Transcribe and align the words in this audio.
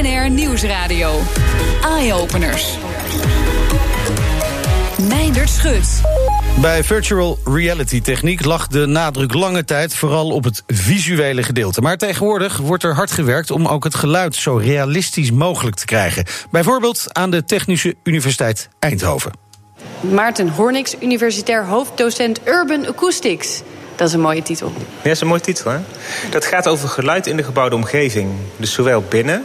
BNR 0.00 0.30
Nieuwsradio. 0.30 1.20
Eye-openers. 1.82 2.78
Meindert 5.08 5.48
Schut. 5.48 6.00
Bij 6.60 6.84
virtual 6.84 7.38
reality 7.44 8.00
techniek 8.00 8.44
lag 8.44 8.66
de 8.66 8.86
nadruk 8.86 9.34
lange 9.34 9.64
tijd 9.64 9.94
vooral 9.94 10.30
op 10.30 10.44
het 10.44 10.62
visuele 10.66 11.42
gedeelte. 11.42 11.80
Maar 11.80 11.96
tegenwoordig 11.96 12.56
wordt 12.56 12.82
er 12.82 12.94
hard 12.94 13.10
gewerkt 13.10 13.50
om 13.50 13.66
ook 13.66 13.84
het 13.84 13.94
geluid 13.94 14.34
zo 14.34 14.56
realistisch 14.56 15.30
mogelijk 15.30 15.76
te 15.76 15.84
krijgen. 15.84 16.24
Bijvoorbeeld 16.50 17.06
aan 17.12 17.30
de 17.30 17.44
Technische 17.44 17.94
Universiteit 18.02 18.68
Eindhoven. 18.78 19.32
Maarten 20.00 20.48
Hornix, 20.48 20.94
universitair 21.00 21.66
hoofddocent 21.66 22.40
Urban 22.44 22.86
Acoustics. 22.86 23.62
Dat 23.96 24.08
is 24.08 24.14
een 24.14 24.20
mooie 24.20 24.42
titel. 24.42 24.72
Ja, 24.76 24.84
dat 25.02 25.12
is 25.12 25.20
een 25.20 25.26
mooie 25.26 25.40
titel, 25.40 25.70
hè? 25.70 25.78
Dat 26.30 26.44
gaat 26.44 26.68
over 26.68 26.88
geluid 26.88 27.26
in 27.26 27.36
de 27.36 27.42
gebouwde 27.42 27.76
omgeving. 27.76 28.30
Dus 28.56 28.72
zowel 28.72 29.02
binnen 29.08 29.44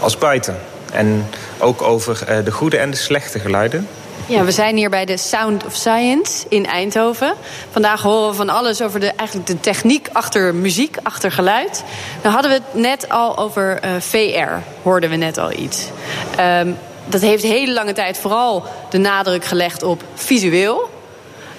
als 0.00 0.18
buiten. 0.18 0.58
En 0.92 1.26
ook 1.58 1.82
over 1.82 2.22
eh, 2.26 2.44
de 2.44 2.52
goede 2.52 2.78
en 2.78 2.90
de 2.90 2.96
slechte 2.96 3.38
geluiden. 3.38 3.88
Ja, 4.26 4.44
we 4.44 4.50
zijn 4.50 4.76
hier 4.76 4.90
bij 4.90 5.04
de 5.04 5.16
Sound 5.16 5.64
of 5.64 5.74
Science 5.74 6.46
in 6.48 6.66
Eindhoven. 6.66 7.34
Vandaag 7.70 8.02
horen 8.02 8.30
we 8.30 8.36
van 8.36 8.48
alles 8.48 8.82
over 8.82 9.00
de, 9.00 9.12
eigenlijk 9.16 9.48
de 9.48 9.60
techniek 9.60 10.08
achter 10.12 10.54
muziek, 10.54 10.96
achter 11.02 11.32
geluid. 11.32 11.84
Dan 12.22 12.32
hadden 12.32 12.50
we 12.50 12.56
het 12.56 12.82
net 12.82 13.08
al 13.08 13.38
over 13.38 13.80
uh, 13.84 13.90
VR, 13.98 14.52
hoorden 14.82 15.10
we 15.10 15.16
net 15.16 15.38
al 15.38 15.52
iets. 15.52 15.88
Um, 16.40 16.76
dat 17.06 17.20
heeft 17.20 17.42
hele 17.42 17.72
lange 17.72 17.92
tijd 17.92 18.18
vooral 18.18 18.64
de 18.90 18.98
nadruk 18.98 19.44
gelegd 19.44 19.82
op 19.82 20.02
visueel. 20.14 20.90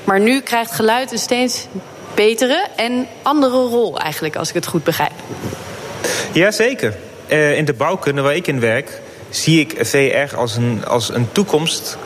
Maar 0.03 0.19
nu 0.19 0.41
krijgt 0.41 0.71
geluid 0.71 1.11
een 1.11 1.17
steeds 1.17 1.65
betere 2.15 2.65
en 2.75 3.07
andere 3.21 3.57
rol 3.57 3.99
eigenlijk, 3.99 4.35
als 4.35 4.49
ik 4.49 4.55
het 4.55 4.67
goed 4.67 4.83
begrijp. 4.83 5.11
Jazeker. 6.31 7.06
Uh, 7.29 7.57
in 7.57 7.65
de 7.65 7.73
bouwkunde 7.73 8.21
waar 8.21 8.35
ik 8.35 8.47
in 8.47 8.59
werk 8.59 9.01
zie 9.29 9.59
ik 9.59 9.85
VR 9.85 10.35
als 10.35 10.55
een, 10.55 10.85
als 10.85 11.13
een 11.13 11.31
toekomst 11.31 11.97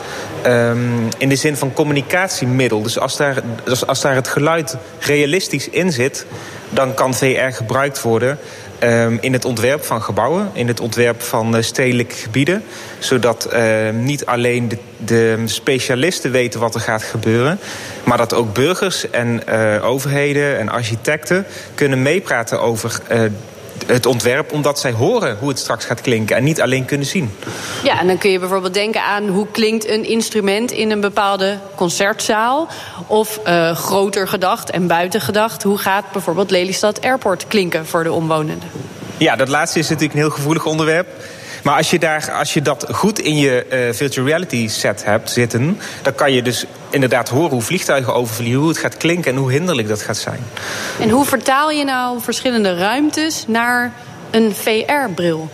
um, 0.45 1.07
in 1.17 1.29
de 1.29 1.35
zin 1.35 1.57
van 1.57 1.73
communicatiemiddel. 1.73 2.81
Dus 2.81 2.99
als 2.99 3.17
daar, 3.17 3.41
dus 3.63 3.87
als 3.87 4.01
daar 4.01 4.15
het 4.15 4.27
geluid 4.27 4.77
realistisch 4.99 5.69
in 5.69 5.91
zit, 5.91 6.25
dan 6.69 6.93
kan 6.93 7.13
VR 7.13 7.51
gebruikt 7.51 8.01
worden 8.01 8.39
um, 8.83 9.17
in 9.21 9.33
het 9.33 9.45
ontwerp 9.45 9.83
van 9.83 10.01
gebouwen, 10.01 10.49
in 10.53 10.67
het 10.67 10.79
ontwerp 10.79 11.21
van 11.21 11.55
uh, 11.55 11.61
stedelijke 11.61 12.15
gebieden. 12.15 12.63
Zodat 12.99 13.49
uh, 13.53 13.89
niet 13.93 14.25
alleen 14.25 14.67
de, 14.67 14.77
de, 14.97 15.41
specialisten 15.45 16.31
weten 16.31 16.59
wat 16.59 16.75
er 16.75 16.81
gaat 16.81 17.03
gebeuren, 17.03 17.59
maar 18.03 18.17
dat 18.17 18.33
ook 18.33 18.53
burgers 18.53 19.09
en 19.09 19.41
uh, 19.49 19.85
overheden 19.85 20.59
en 20.59 20.69
architecten 20.69 21.45
kunnen 21.75 22.01
meepraten 22.01 22.61
over 22.61 23.01
het 23.93 24.05
ontwerp 24.05 24.51
omdat 24.51 24.79
zij 24.79 24.91
horen 24.91 25.37
hoe 25.39 25.49
het 25.49 25.59
straks 25.59 25.85
gaat 25.85 26.01
klinken 26.01 26.35
en 26.35 26.43
niet 26.43 26.61
alleen 26.61 26.85
kunnen 26.85 27.07
zien. 27.07 27.31
Ja, 27.83 27.99
en 27.99 28.07
dan 28.07 28.17
kun 28.17 28.31
je 28.31 28.39
bijvoorbeeld 28.39 28.73
denken 28.73 29.03
aan 29.03 29.27
hoe 29.27 29.47
klinkt 29.51 29.89
een 29.89 30.05
instrument 30.05 30.71
in 30.71 30.91
een 30.91 31.01
bepaalde 31.01 31.57
concertzaal. 31.75 32.67
Of 33.07 33.39
uh, 33.47 33.75
groter 33.75 34.27
gedacht 34.27 34.69
en 34.69 34.87
buiten 34.87 35.21
gedacht, 35.21 35.63
hoe 35.63 35.77
gaat 35.77 36.11
bijvoorbeeld 36.11 36.51
Lelystad 36.51 37.01
Airport 37.01 37.47
klinken 37.47 37.85
voor 37.85 38.03
de 38.03 38.11
omwonenden? 38.11 38.69
Ja, 39.17 39.35
dat 39.35 39.47
laatste 39.47 39.79
is 39.79 39.89
natuurlijk 39.89 40.13
een 40.13 40.25
heel 40.25 40.35
gevoelig 40.35 40.65
onderwerp. 40.65 41.07
Maar 41.61 41.75
als 41.75 41.89
je, 41.89 41.99
daar, 41.99 42.31
als 42.31 42.53
je 42.53 42.61
dat 42.61 42.85
goed 42.91 43.19
in 43.19 43.37
je 43.37 43.65
uh, 43.71 43.93
virtual 43.95 44.25
reality 44.25 44.67
set 44.67 45.03
hebt 45.05 45.29
zitten, 45.29 45.79
dan 46.01 46.15
kan 46.15 46.31
je 46.33 46.41
dus 46.41 46.65
inderdaad 46.89 47.29
horen 47.29 47.51
hoe 47.51 47.61
vliegtuigen 47.61 48.13
overvliegen, 48.13 48.59
hoe 48.59 48.69
het 48.69 48.77
gaat 48.77 48.97
klinken 48.97 49.31
en 49.31 49.37
hoe 49.37 49.51
hinderlijk 49.51 49.87
dat 49.87 50.01
gaat 50.01 50.17
zijn. 50.17 50.39
En 50.99 51.09
hoe 51.09 51.25
vertaal 51.25 51.71
je 51.71 51.83
nou 51.83 52.21
verschillende 52.21 52.75
ruimtes 52.75 53.45
naar 53.47 53.93
een 54.31 54.55
VR-bril? 54.55 55.49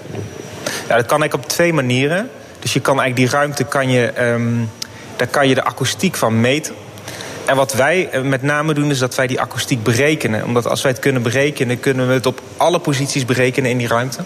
Ja, 0.88 0.96
dat 0.96 1.06
kan 1.06 1.22
eigenlijk 1.22 1.34
op 1.34 1.48
twee 1.48 1.74
manieren. 1.74 2.30
Dus 2.60 2.74
je 2.74 2.80
kan 2.80 3.00
eigenlijk 3.00 3.30
die 3.30 3.40
ruimte 3.40 3.64
kan 3.64 3.90
je, 3.90 4.22
um, 4.22 4.70
daar 5.16 5.28
kan 5.28 5.48
je 5.48 5.56
de 5.56 5.64
akoestiek 5.64 6.16
van 6.16 6.42
meten. 6.42 6.76
En 7.48 7.56
wat 7.56 7.74
wij 7.74 8.10
met 8.24 8.42
name 8.42 8.74
doen 8.74 8.90
is 8.90 9.00
dat 9.00 9.16
wij 9.16 9.28
die 9.28 9.42
akoestiek 9.42 9.84
berekenen. 9.84 10.44
Omdat 10.44 10.68
als 10.68 10.82
wij 10.82 10.92
het 10.92 11.00
kunnen 11.00 11.22
berekenen, 11.22 11.80
kunnen 11.80 12.08
we 12.08 12.14
het 12.14 12.26
op 12.26 12.42
alle 12.58 12.80
posities 12.80 13.26
berekenen 13.26 13.72
in 13.72 13.78
die 13.78 13.88
ruimte. 13.88 14.20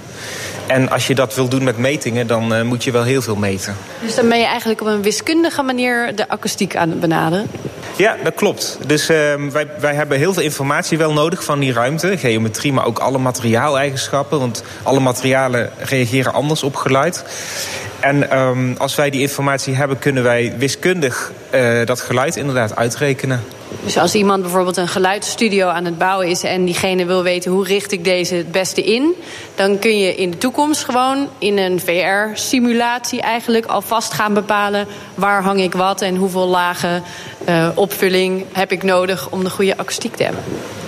En 0.68 0.90
als 0.90 1.08
je 1.08 1.16
dat 1.16 1.36
wil 1.36 1.48
doen 1.48 1.64
met 1.64 1.78
metingen, 1.78 2.28
dan 2.28 2.54
uh, 2.54 2.62
moet 2.62 2.84
je 2.84 2.92
wel 2.92 3.04
heel 3.04 3.22
veel 3.22 3.36
meten. 3.36 3.76
Dus 4.02 4.16
dan 4.16 4.30
ben 4.30 4.40
je 4.40 4.46
eigenlijk 4.46 4.82
op 4.82 4.88
een 4.88 5.02
wiskundige 5.02 5.62
manier 5.62 6.16
de 6.16 6.30
akoestiek 6.30 6.76
aan 6.76 6.90
het 6.90 7.00
benaderen? 7.00 7.48
Ja, 7.96 8.16
dat 8.24 8.34
klopt. 8.34 8.78
Dus 8.86 9.10
uh, 9.10 9.18
wij, 9.52 9.68
wij 9.80 9.94
hebben 9.94 10.18
heel 10.18 10.34
veel 10.34 10.44
informatie 10.44 10.98
wel 10.98 11.14
nodig 11.14 11.44
van 11.44 11.60
die 11.60 11.74
ruimte. 11.74 12.18
Geometrie, 12.18 12.74
maar 12.74 12.86
ook 12.86 13.00
alle 13.00 13.18
materiaaleigenschappen. 13.18 14.40
Want 14.40 14.64
alle 14.84 15.00
materialen 15.00 15.70
reageren 15.78 16.34
anders 16.34 16.64
op 16.64 16.76
geluid. 16.76 17.24
En 18.02 18.38
um, 18.40 18.76
als 18.78 18.96
wij 18.96 19.10
die 19.10 19.22
informatie 19.22 19.76
hebben, 19.76 20.00
kunnen 20.00 20.24
wij 20.24 20.54
wiskundig 20.58 21.32
uh, 21.56 21.86
dat 21.86 22.02
geluid 22.02 22.36
inderdaad 22.36 22.76
uitrekenen. 22.76 23.44
Dus 23.84 23.98
als 23.98 24.16
iemand 24.16 24.42
bijvoorbeeld 24.42 24.78
een 24.78 24.88
geluidsstudio 24.88 25.68
aan 25.68 25.86
het 25.86 25.98
bouwen 25.98 26.28
is 26.28 26.44
en 26.44 26.66
diegene 26.66 27.06
wil 27.06 27.24
weten 27.24 27.52
hoe 27.52 27.66
richt 27.66 27.92
ik 27.92 28.04
deze 28.04 28.36
het 28.36 28.52
beste 28.52 28.84
in, 28.84 29.14
dan 29.56 29.80
kun 29.80 30.00
je 30.00 30.16
in 30.16 30.32
de 30.32 30.38
toekomst 30.38 30.84
gewoon 30.84 31.28
in 31.38 31.58
een 31.58 31.80
VR-simulatie 31.80 33.22
eigenlijk 33.22 33.66
alvast 33.66 34.14
gaan 34.14 34.34
bepalen 34.34 34.88
waar 35.16 35.44
hang 35.44 35.62
ik 35.62 35.74
wat 35.74 36.02
en 36.02 36.16
hoeveel 36.16 36.48
lagen 36.48 37.04
uh, 37.50 37.68
opvulling 37.76 38.46
heb 38.52 38.72
ik 38.72 38.84
nodig 38.84 39.30
om 39.30 39.44
de 39.44 39.50
goede 39.50 39.78
akoestiek 39.78 40.16
te 40.16 40.24
hebben. 40.24 40.44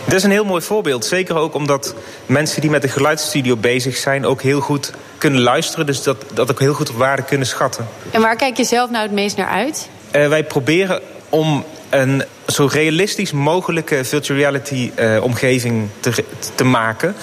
Dat 0.06 0.14
is 0.14 0.24
een 0.24 0.32
heel 0.32 0.46
mooi 0.46 0.62
voorbeeld. 0.62 1.06
Zeker 1.06 1.36
ook 1.36 1.54
omdat 1.54 1.96
mensen 2.26 2.62
die 2.62 2.70
met 2.70 2.84
een 2.84 2.90
geluidsstudio 2.90 3.56
bezig 3.56 3.98
zijn 3.98 4.26
ook 4.26 4.42
heel 4.42 4.60
goed 4.60 4.92
kunnen 5.18 5.42
luisteren. 5.42 5.86
Dus 5.86 6.04
dat, 6.04 6.26
dat 6.34 6.52
ook 6.52 6.60
heel 6.60 6.74
goed 6.74 6.90
op 6.90 6.96
waarde 6.96 7.24
kunnen 7.24 7.48
schatten. 7.48 7.88
En 8.12 8.22
waar 8.22 8.36
kijk 8.36 8.58
je 8.58 8.64
zelf 8.64 8.90
nou 8.90 9.04
het 9.04 9.14
meest 9.14 9.38
naar 9.38 9.48
uit? 9.48 9.90
Uh, 10.16 10.28
wij 10.28 10.44
proberen 10.44 11.02
om 11.30 11.64
een 11.90 12.24
zo 12.48 12.70
realistisch 12.72 13.32
mogelijke 13.32 14.04
virtual 14.04 14.38
reality 14.40 14.92
uh, 15.00 15.24
omgeving 15.24 15.90
te, 16.00 16.24
te 16.56 16.64
maken. 16.64 17.16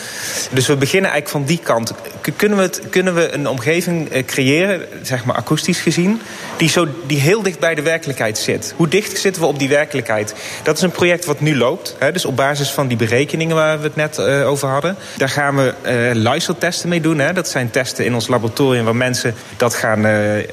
Dus 0.51 0.67
we 0.67 0.77
beginnen 0.77 1.11
eigenlijk 1.11 1.29
van 1.29 1.55
die 1.55 1.65
kant. 1.65 1.95
Kunnen 2.37 2.59
we, 2.59 2.65
het, 2.65 2.83
kunnen 2.91 3.15
we 3.15 3.33
een 3.33 3.49
omgeving 3.49 4.15
uh, 4.15 4.25
creëren, 4.25 4.87
zeg 5.03 5.25
maar 5.25 5.37
akoestisch 5.37 5.81
gezien, 5.81 6.21
die, 6.57 6.69
zo, 6.69 6.87
die 7.07 7.21
heel 7.21 7.43
dicht 7.43 7.59
bij 7.59 7.75
de 7.75 7.83
werkelijkheid 7.83 8.39
zit? 8.39 8.75
Hoe 8.77 8.89
dicht 8.89 9.19
zitten 9.19 9.43
we 9.43 9.49
op 9.49 9.59
die 9.59 9.69
werkelijkheid? 9.69 10.35
Dat 10.63 10.77
is 10.77 10.83
een 10.83 10.91
project 10.91 11.25
wat 11.25 11.41
nu 11.41 11.57
loopt. 11.57 11.97
Hè, 11.99 12.13
dus 12.13 12.25
op 12.25 12.37
basis 12.37 12.71
van 12.71 12.89
die 12.89 12.97
berekeningen 12.97 13.57
waar 13.57 13.79
we 13.79 13.85
het 13.85 13.97
net 13.97 14.19
uh, 14.19 14.49
over 14.49 14.69
hadden. 14.69 14.97
Daar 15.17 15.29
gaan 15.29 15.57
we 15.57 15.75
luistertesten 16.15 16.89
mee 16.89 17.01
doen. 17.01 17.19
Hè. 17.19 17.33
Dat 17.33 17.49
zijn 17.49 17.71
testen 17.71 18.05
in 18.05 18.15
ons 18.15 18.29
laboratorium 18.29 18.85
waar 18.85 18.97
mensen 18.97 19.35
dat 19.57 19.75
gaan 19.75 20.03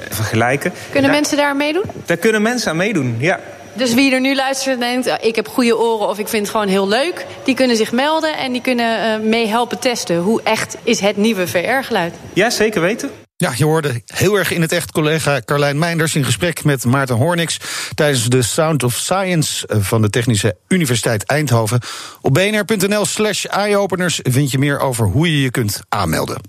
vergelijken. 0.10 0.72
Kunnen 0.92 1.02
daar, 1.02 1.20
mensen 1.20 1.38
daar 1.38 1.50
aan 1.50 1.58
meedoen? 1.58 1.84
Daar 2.06 2.18
kunnen 2.18 2.42
mensen 2.42 2.72
aan 2.72 2.78
meedoen, 2.78 3.16
ja. 3.20 3.40
Dus 3.78 3.94
wie 3.94 4.14
er 4.14 4.22
nu 4.22 4.36
luistert 4.36 4.74
en 4.74 4.80
denkt, 4.80 5.26
ik 5.26 5.36
heb 5.36 5.48
goede 5.48 5.78
oren 5.78 6.08
of 6.08 6.20
ik 6.20 6.28
vind 6.28 6.42
het 6.42 6.52
gewoon 6.52 6.68
heel 6.68 6.88
leuk, 6.88 7.26
die 7.44 7.56
kunnen 7.56 7.78
zich 7.78 7.92
melden 7.92 8.38
en 8.38 8.52
die 8.52 8.62
kunnen 8.62 9.22
uh, 9.22 9.30
mee 9.30 9.48
helpen 9.48 9.80
testen. 9.80 10.18
Hoe 10.18 10.42
echt 10.44 10.78
is 10.84 11.00
het 11.00 11.18
nieuwe 11.18 11.48
VR-geluid? 11.48 12.14
Ja, 12.34 12.50
zeker 12.50 12.82
weten. 12.82 13.10
Ja, 13.38 13.54
je 13.56 13.66
hoorde 13.66 14.02
heel 14.06 14.36
erg 14.36 14.52
in 14.52 14.62
het 14.62 14.72
echt 14.72 14.92
collega 14.92 15.42
Carlijn 15.46 15.80
Meinders 15.80 16.16
in 16.16 16.24
gesprek 16.24 16.64
met 16.64 16.86
Maarten 16.86 17.16
Hornix 17.16 17.60
tijdens 17.96 18.26
de 18.26 18.42
Sound 18.42 18.84
of 18.84 18.94
Science 18.94 19.68
van 19.68 20.02
de 20.02 20.10
Technische 20.10 20.58
Universiteit 20.68 21.24
Eindhoven. 21.24 21.80
Op 22.22 22.34
bnr.nl 22.34 23.06
slash 23.06 23.46
eyeopeners 23.46 24.20
vind 24.24 24.52
je 24.52 24.58
meer 24.58 24.80
over 24.80 25.06
hoe 25.06 25.32
je 25.32 25.42
je 25.42 25.52
kunt 25.52 25.80
aanmelden. 25.90 26.42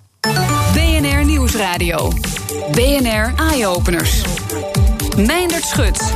BNR 0.73 1.25
Nieuwsradio. 1.25 2.13
BNR 2.73 3.33
Eyeopeners. 3.37 4.23
Meindert 5.17 5.65
Schut. 5.65 6.13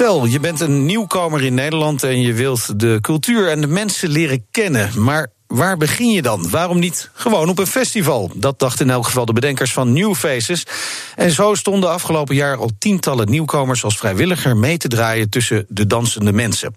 Stel, 0.00 0.24
je 0.24 0.40
bent 0.40 0.60
een 0.60 0.86
nieuwkomer 0.86 1.44
in 1.44 1.54
Nederland 1.54 2.02
en 2.02 2.20
je 2.20 2.32
wilt 2.32 2.80
de 2.80 2.98
cultuur 3.00 3.48
en 3.48 3.60
de 3.60 3.66
mensen 3.66 4.08
leren 4.08 4.46
kennen. 4.50 5.02
Maar 5.02 5.32
waar 5.50 5.76
begin 5.76 6.10
je 6.10 6.22
dan? 6.22 6.50
Waarom 6.50 6.78
niet 6.78 7.10
gewoon 7.12 7.48
op 7.48 7.58
een 7.58 7.66
festival? 7.66 8.30
Dat 8.34 8.58
dachten 8.58 8.86
in 8.86 8.92
elk 8.92 9.04
geval 9.04 9.24
de 9.24 9.32
bedenkers 9.32 9.72
van 9.72 9.92
New 9.92 10.14
Faces. 10.14 10.66
En 11.16 11.30
zo 11.30 11.54
stonden 11.54 11.90
afgelopen 11.90 12.34
jaar 12.34 12.56
al 12.56 12.70
tientallen 12.78 13.30
nieuwkomers 13.30 13.84
als 13.84 13.96
vrijwilliger 13.96 14.56
mee 14.56 14.76
te 14.76 14.88
draaien 14.88 15.28
tussen 15.28 15.66
de 15.68 15.86
dansende 15.86 16.32
mensen. 16.32 16.74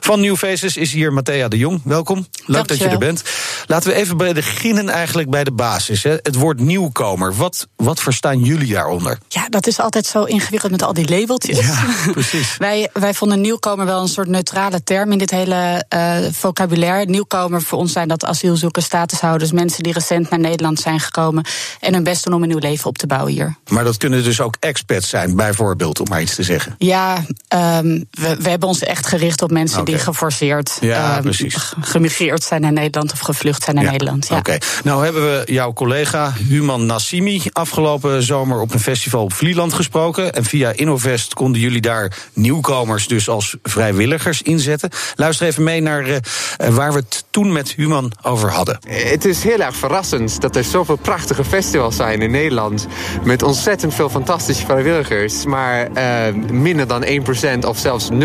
Van 0.00 0.20
New 0.20 0.36
Faces 0.36 0.76
is 0.76 0.92
hier 0.92 1.12
Matthea 1.12 1.48
de 1.48 1.58
Jong. 1.58 1.80
Welkom. 1.84 2.26
Leuk 2.46 2.68
dat 2.68 2.78
je 2.78 2.88
er 2.88 2.98
bent. 2.98 3.22
Laten 3.66 3.90
we 3.90 3.96
even 3.96 4.16
beginnen 4.16 4.88
eigenlijk 4.88 5.30
bij 5.30 5.44
de 5.44 5.52
basis. 5.52 6.02
Hè. 6.02 6.16
Het 6.22 6.34
woord 6.34 6.60
nieuwkomer. 6.60 7.34
Wat, 7.34 7.66
wat 7.76 8.00
verstaan 8.00 8.40
jullie 8.40 8.72
daaronder? 8.72 9.18
Ja, 9.28 9.48
dat 9.48 9.66
is 9.66 9.80
altijd 9.80 10.06
zo 10.06 10.24
ingewikkeld 10.24 10.72
met 10.72 10.82
al 10.82 10.92
die 10.92 11.08
labeltjes. 11.08 11.58
Ja, 11.58 11.86
precies. 12.12 12.56
wij, 12.68 12.88
wij 12.92 13.14
vonden 13.14 13.40
nieuwkomer 13.40 13.86
wel 13.86 14.00
een 14.00 14.08
soort 14.08 14.28
neutrale 14.28 14.82
term 14.82 15.12
in 15.12 15.18
dit 15.18 15.30
hele 15.30 15.84
uh, 15.94 16.16
vocabulaire. 16.32 17.10
Nieuwkomer 17.10 17.62
voor 17.62 17.78
ons 17.78 17.92
zijn 17.92 18.08
dat 18.08 18.13
asielzoekers, 18.22 18.84
statushouders, 18.84 19.52
mensen 19.52 19.82
die 19.82 19.92
recent 19.92 20.30
naar 20.30 20.38
Nederland 20.38 20.80
zijn 20.80 21.00
gekomen 21.00 21.44
en 21.80 21.94
hun 21.94 22.04
best 22.04 22.24
doen 22.24 22.34
om 22.34 22.42
een 22.42 22.48
nieuw 22.48 22.58
leven 22.58 22.86
op 22.86 22.98
te 22.98 23.06
bouwen 23.06 23.32
hier. 23.32 23.56
Maar 23.68 23.84
dat 23.84 23.96
kunnen 23.96 24.24
dus 24.24 24.40
ook 24.40 24.56
expats 24.60 25.08
zijn, 25.08 25.36
bijvoorbeeld, 25.36 26.00
om 26.00 26.08
maar 26.08 26.22
iets 26.22 26.34
te 26.34 26.42
zeggen. 26.42 26.74
Ja, 26.78 27.16
um, 27.16 28.06
we, 28.10 28.36
we, 28.38 28.48
hebben 28.48 28.68
ons 28.68 28.82
echt 28.82 29.06
gericht 29.06 29.42
op 29.42 29.50
mensen 29.50 29.80
okay. 29.80 29.94
die 29.94 30.02
geforceerd 30.02 30.78
ja, 30.80 31.18
um, 31.24 31.32
gemigreerd 31.80 32.42
zijn 32.42 32.60
naar 32.60 32.72
Nederland 32.72 33.12
of 33.12 33.18
gevlucht 33.18 33.62
zijn 33.62 33.76
naar 33.76 33.84
ja. 33.84 33.90
Nederland. 33.90 34.28
Ja. 34.28 34.36
Oké, 34.36 34.50
okay. 34.50 34.68
nou 34.84 35.04
hebben 35.04 35.22
we 35.22 35.52
jouw 35.52 35.72
collega 35.72 36.32
Human 36.48 36.86
Nassimi 36.86 37.42
afgelopen 37.52 38.22
zomer 38.22 38.60
op 38.60 38.74
een 38.74 38.80
festival 38.80 39.22
op 39.22 39.32
Vlieland 39.32 39.72
gesproken. 39.72 40.32
En 40.32 40.44
via 40.44 40.72
Innovest 40.72 41.34
konden 41.34 41.60
jullie 41.60 41.80
daar 41.80 42.16
nieuwkomers 42.32 43.06
dus 43.06 43.28
als 43.28 43.56
vrijwilligers 43.62 44.42
inzetten. 44.42 44.90
Luister 45.14 45.46
even 45.46 45.62
mee 45.62 45.80
naar 45.80 46.08
uh, 46.08 46.16
waar 46.56 46.92
we 46.92 46.98
het 46.98 47.24
toen 47.30 47.52
met 47.52 47.72
Human 47.72 48.03
over 48.22 48.50
hadden. 48.50 48.78
Het 48.88 49.24
is 49.24 49.42
heel 49.42 49.58
erg 49.58 49.76
verrassend 49.76 50.40
dat 50.40 50.56
er 50.56 50.64
zoveel 50.64 50.96
prachtige 50.96 51.44
festivals 51.44 51.96
zijn 51.96 52.22
in 52.22 52.30
Nederland. 52.30 52.86
Met 53.24 53.42
ontzettend 53.42 53.94
veel 53.94 54.08
fantastische 54.08 54.64
vrijwilligers. 54.64 55.44
Maar 55.44 55.88
uh, 55.96 56.34
minder 56.50 56.86
dan 56.86 57.04
1% 57.04 57.66
of 57.66 57.78
zelfs 57.78 58.08
0,5% 58.10 58.18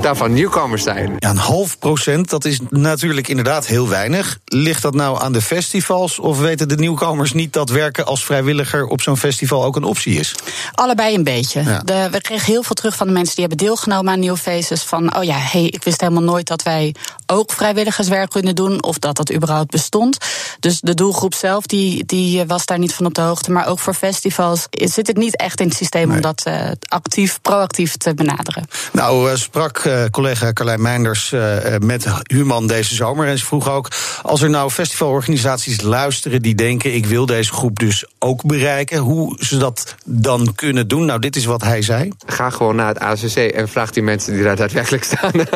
daarvan 0.00 0.32
nieuwkomers 0.32 0.82
zijn. 0.82 1.14
Ja, 1.18 1.30
een 1.30 1.36
half 1.36 1.78
procent, 1.78 2.30
dat 2.30 2.44
is 2.44 2.60
natuurlijk 2.68 3.28
inderdaad 3.28 3.66
heel 3.66 3.88
weinig. 3.88 4.38
Ligt 4.44 4.82
dat 4.82 4.94
nou 4.94 5.22
aan 5.22 5.32
de 5.32 5.42
festivals? 5.42 6.18
Of 6.18 6.38
weten 6.38 6.68
de 6.68 6.76
nieuwkomers 6.76 7.32
niet 7.32 7.52
dat 7.52 7.70
werken 7.70 8.06
als 8.06 8.24
vrijwilliger 8.24 8.86
op 8.86 9.00
zo'n 9.00 9.16
festival 9.16 9.64
ook 9.64 9.76
een 9.76 9.84
optie 9.84 10.18
is? 10.18 10.34
Allebei 10.72 11.14
een 11.14 11.24
beetje. 11.24 11.62
Ja. 11.62 11.78
De, 11.84 12.08
we 12.10 12.20
kregen 12.20 12.52
heel 12.52 12.62
veel 12.62 12.74
terug 12.74 12.96
van 12.96 13.06
de 13.06 13.12
mensen 13.12 13.34
die 13.34 13.46
hebben 13.46 13.66
deelgenomen 13.66 14.12
aan 14.12 14.20
New 14.20 14.36
Faces. 14.36 14.82
Van, 14.82 15.16
oh 15.16 15.24
ja, 15.24 15.36
hey, 15.36 15.66
ik 15.66 15.84
wist 15.84 16.00
helemaal 16.00 16.22
nooit 16.22 16.46
dat 16.46 16.62
wij 16.62 16.94
ook 17.30 17.52
vrijwilligerswerk 17.52 18.30
kunnen 18.30 18.54
doen. 18.54 18.82
Of 18.82 18.98
dat 18.98 19.16
dat 19.16 19.32
überhaupt 19.32 19.70
bestond. 19.70 20.18
Dus 20.60 20.80
de 20.80 20.94
doelgroep 20.94 21.34
zelf, 21.34 21.66
die, 21.66 22.04
die 22.04 22.44
was 22.44 22.66
daar 22.66 22.78
niet 22.78 22.94
van 22.94 23.06
op 23.06 23.14
de 23.14 23.20
hoogte. 23.20 23.50
Maar 23.50 23.66
ook 23.66 23.78
voor 23.78 23.94
festivals 23.94 24.66
zit 24.70 25.06
het 25.06 25.16
niet 25.16 25.36
echt 25.36 25.60
in 25.60 25.68
het 25.68 25.76
systeem 25.76 26.06
nee. 26.06 26.16
om 26.16 26.22
dat 26.22 26.44
uh, 26.48 26.70
actief, 26.88 27.40
proactief 27.42 27.96
te 27.96 28.14
benaderen. 28.14 28.66
Nou, 28.92 29.30
uh, 29.30 29.36
sprak 29.36 29.84
uh, 29.84 30.04
collega 30.10 30.52
Carlijn 30.52 30.82
Meinders 30.82 31.34
met 31.78 32.06
Human 32.22 32.66
deze 32.66 32.94
zomer. 32.94 33.26
En 33.26 33.38
ze 33.38 33.44
vroeg 33.44 33.70
ook: 33.70 33.88
als 34.22 34.42
er 34.42 34.50
nou 34.50 34.70
festivalorganisaties 34.70 35.80
luisteren 35.80 36.42
die 36.42 36.54
denken: 36.54 36.94
ik 36.94 37.06
wil 37.06 37.26
deze 37.26 37.52
groep 37.52 37.78
dus 37.78 38.04
ook 38.18 38.44
bereiken, 38.44 38.98
hoe 38.98 39.36
ze 39.38 39.56
dat 39.56 39.94
dan 40.04 40.54
kunnen 40.54 40.88
doen. 40.88 41.04
Nou, 41.04 41.20
dit 41.20 41.36
is 41.36 41.44
wat 41.44 41.62
hij 41.62 41.82
zei. 41.82 42.12
Ga 42.26 42.50
gewoon 42.50 42.76
naar 42.76 42.88
het 42.88 42.98
ACC 42.98 43.36
en 43.36 43.68
vraag 43.68 43.90
die 43.90 44.02
mensen 44.02 44.32
die 44.32 44.42
daar 44.42 44.56
daadwerkelijk 44.56 45.04
staan. 45.04 45.32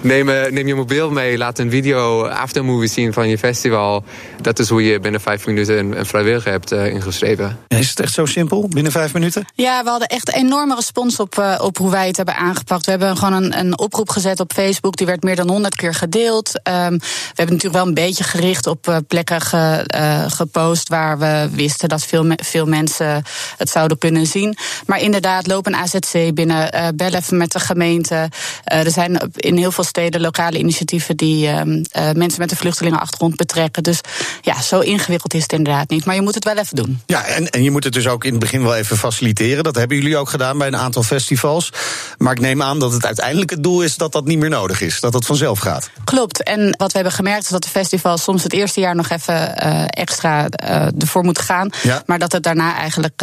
neem, 0.00 0.26
neem 0.26 0.66
je 0.66 0.74
mobiel 0.74 1.10
mee, 1.16 1.38
laat 1.38 1.58
een 1.58 1.70
video 1.70 2.26
aftermovie 2.26 2.88
zien 2.88 3.12
van 3.12 3.28
je 3.28 3.38
festival. 3.38 4.04
Dat 4.40 4.58
is 4.58 4.68
hoe 4.68 4.84
je 4.84 5.00
binnen 5.00 5.20
vijf 5.20 5.46
minuten 5.46 5.78
een, 5.78 5.98
een 5.98 6.06
vrijwilliger 6.06 6.50
hebt 6.50 6.72
uh, 6.72 6.86
ingeschreven. 6.86 7.58
Is 7.68 7.88
het 7.88 8.00
echt 8.00 8.12
zo 8.12 8.24
simpel, 8.24 8.68
binnen 8.68 8.92
vijf 8.92 9.12
minuten? 9.12 9.44
Ja, 9.54 9.82
we 9.84 9.90
hadden 9.90 10.08
echt 10.08 10.32
enorme 10.32 10.74
respons 10.74 11.20
op, 11.20 11.38
uh, 11.38 11.58
op 11.62 11.78
hoe 11.78 11.90
wij 11.90 12.06
het 12.06 12.16
hebben 12.16 12.36
aangepakt. 12.36 12.84
We 12.84 12.90
hebben 12.90 13.16
gewoon 13.16 13.42
een, 13.42 13.58
een 13.58 13.78
oproep 13.78 14.08
gezet 14.08 14.40
op 14.40 14.52
Facebook, 14.52 14.96
die 14.96 15.06
werd 15.06 15.22
meer 15.22 15.36
dan 15.36 15.48
honderd 15.48 15.74
keer 15.74 15.94
gedeeld. 15.94 16.48
Um, 16.48 16.98
we 16.98 17.34
hebben 17.34 17.54
natuurlijk 17.54 17.74
wel 17.74 17.86
een 17.86 17.94
beetje 17.94 18.24
gericht 18.24 18.66
op 18.66 18.88
uh, 18.88 18.96
plekken 19.06 19.40
ge, 19.40 19.84
gepost 20.28 20.88
waar 20.88 21.18
we 21.18 21.48
wisten 21.52 21.88
dat 21.88 22.04
veel, 22.04 22.24
veel 22.36 22.66
mensen 22.66 23.22
het 23.56 23.70
zouden 23.70 23.98
kunnen 23.98 24.26
zien. 24.26 24.56
Maar 24.86 25.00
inderdaad, 25.00 25.46
loop 25.46 25.66
een 25.66 25.76
AZC 25.76 26.34
binnen, 26.34 26.94
bel 26.96 27.12
even 27.12 27.36
met 27.36 27.52
de 27.52 27.60
gemeente. 27.60 28.28
er 28.64 28.90
zijn 28.90 29.30
in 29.36 29.56
heel 29.56 29.72
veel 29.72 29.84
steden 29.84 30.20
lokale 30.20 30.58
initiatieven 30.58 31.05
die 31.14 31.48
ehm, 31.48 31.82
mensen 31.92 32.40
met 32.40 32.50
een 32.50 32.56
vluchtelingenachtergrond 32.56 33.36
betrekken. 33.36 33.82
Dus 33.82 34.00
ja, 34.40 34.62
zo 34.62 34.80
ingewikkeld 34.80 35.34
is 35.34 35.42
het 35.42 35.52
inderdaad 35.52 35.90
niet. 35.90 36.04
Maar 36.04 36.14
je 36.14 36.20
moet 36.22 36.34
het 36.34 36.44
wel 36.44 36.56
even 36.56 36.76
doen. 36.76 37.00
Ja, 37.06 37.24
en, 37.24 37.50
en 37.50 37.62
je 37.62 37.70
moet 37.70 37.84
het 37.84 37.92
dus 37.92 38.06
ook 38.06 38.24
in 38.24 38.30
het 38.30 38.40
begin 38.40 38.62
wel 38.62 38.74
even 38.74 38.96
faciliteren. 38.96 39.64
Dat 39.64 39.74
hebben 39.74 39.96
jullie 39.96 40.16
ook 40.16 40.28
gedaan 40.28 40.58
bij 40.58 40.66
een 40.66 40.76
aantal 40.76 41.02
festivals. 41.02 41.72
Maar 42.18 42.32
ik 42.32 42.40
neem 42.40 42.62
aan 42.62 42.78
dat 42.78 42.92
het 42.92 43.06
uiteindelijk 43.06 43.50
het 43.50 43.62
doel 43.62 43.82
is 43.82 43.96
dat 43.96 44.12
dat 44.12 44.24
niet 44.24 44.38
meer 44.38 44.50
nodig 44.50 44.80
is. 44.80 45.00
Dat 45.00 45.12
het 45.12 45.26
vanzelf 45.26 45.58
gaat. 45.58 45.90
Klopt. 46.04 46.42
En 46.42 46.74
wat 46.78 46.88
we 46.88 46.94
hebben 46.98 47.12
gemerkt 47.12 47.44
is 47.44 47.50
dat 47.50 47.62
de 47.62 47.68
festivals 47.68 48.22
soms 48.22 48.42
het 48.42 48.52
eerste 48.52 48.80
jaar 48.80 48.94
nog 48.94 49.08
even 49.08 49.54
uh, 49.64 49.84
extra 49.86 50.46
uh, 50.64 50.86
ervoor 50.98 51.24
moeten 51.24 51.44
gaan. 51.44 51.70
Ja. 51.82 52.02
Maar 52.06 52.18
dat 52.18 52.32
het 52.32 52.42
daarna 52.42 52.76
eigenlijk 52.76 53.22